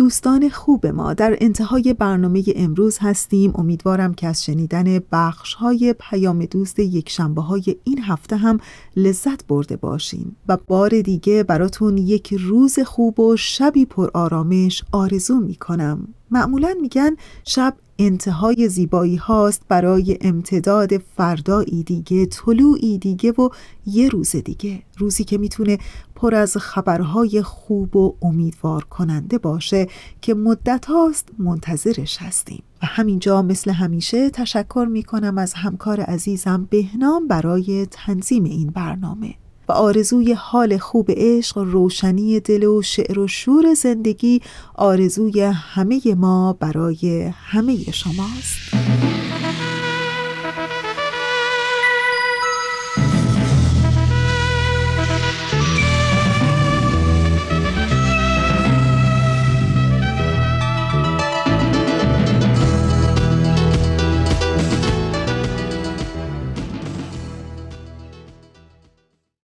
دوستان 0.04 0.48
خوب 0.48 0.86
ما 0.86 1.14
در 1.14 1.36
انتهای 1.40 1.94
برنامه 1.94 2.44
امروز 2.56 2.98
هستیم. 3.00 3.52
امیدوارم 3.54 4.14
که 4.14 4.26
از 4.26 4.44
شنیدن 4.44 4.98
بخش 5.12 5.54
های 5.54 5.94
پیام 6.00 6.44
دوست 6.44 6.78
یک 6.78 7.08
شنبه 7.08 7.42
های 7.42 7.76
این 7.84 8.02
هفته 8.02 8.36
هم 8.36 8.58
لذت 8.96 9.46
برده 9.46 9.76
باشیم 9.76 10.36
و 10.48 10.56
بار 10.66 11.00
دیگه 11.00 11.42
براتون 11.42 11.98
یک 11.98 12.34
روز 12.34 12.78
خوب 12.78 13.20
و 13.20 13.36
شبی 13.36 13.86
پر 13.86 14.10
آرامش 14.14 14.84
آرزو 14.92 15.40
می 15.40 15.54
کنم 15.54 16.08
معمولا 16.34 16.74
میگن 16.80 17.16
شب 17.44 17.74
انتهای 17.98 18.68
زیبایی 18.68 19.16
هاست 19.16 19.62
برای 19.68 20.18
امتداد 20.20 20.98
فردایی 20.98 21.82
دیگه 21.82 22.26
طلوعی 22.26 22.98
دیگه 22.98 23.32
و 23.32 23.48
یه 23.86 24.08
روز 24.08 24.36
دیگه. 24.36 24.82
روزی 24.98 25.24
که 25.24 25.38
می‌تونه 25.38 25.78
پر 26.14 26.34
از 26.34 26.56
خبرهای 26.56 27.42
خوب 27.42 27.96
و 27.96 28.16
امیدوار 28.22 28.84
کننده 28.84 29.38
باشه 29.38 29.86
که 30.20 30.34
مدت 30.34 30.86
هاست 30.86 31.28
منتظرش 31.38 32.18
هستیم. 32.20 32.62
و 32.82 32.86
همینجا 32.86 33.42
مثل 33.42 33.70
همیشه 33.70 34.30
تشکر 34.30 34.86
می‌کنم 34.90 35.38
از 35.38 35.54
همکار 35.54 36.00
عزیزم 36.00 36.68
بهنام 36.70 37.28
برای 37.28 37.86
تنظیم 37.90 38.44
این 38.44 38.70
برنامه. 38.70 39.34
و 39.68 39.72
آرزوی 39.72 40.32
حال 40.32 40.78
خوب 40.78 41.10
عشق 41.10 41.58
روشنی 41.58 42.40
دل 42.40 42.64
و 42.64 42.82
شعر 42.82 43.18
و 43.18 43.28
شور 43.28 43.74
زندگی 43.74 44.40
آرزوی 44.74 45.40
همه 45.40 46.14
ما 46.14 46.52
برای 46.52 47.32
همه 47.34 47.76
شماست. 47.92 49.13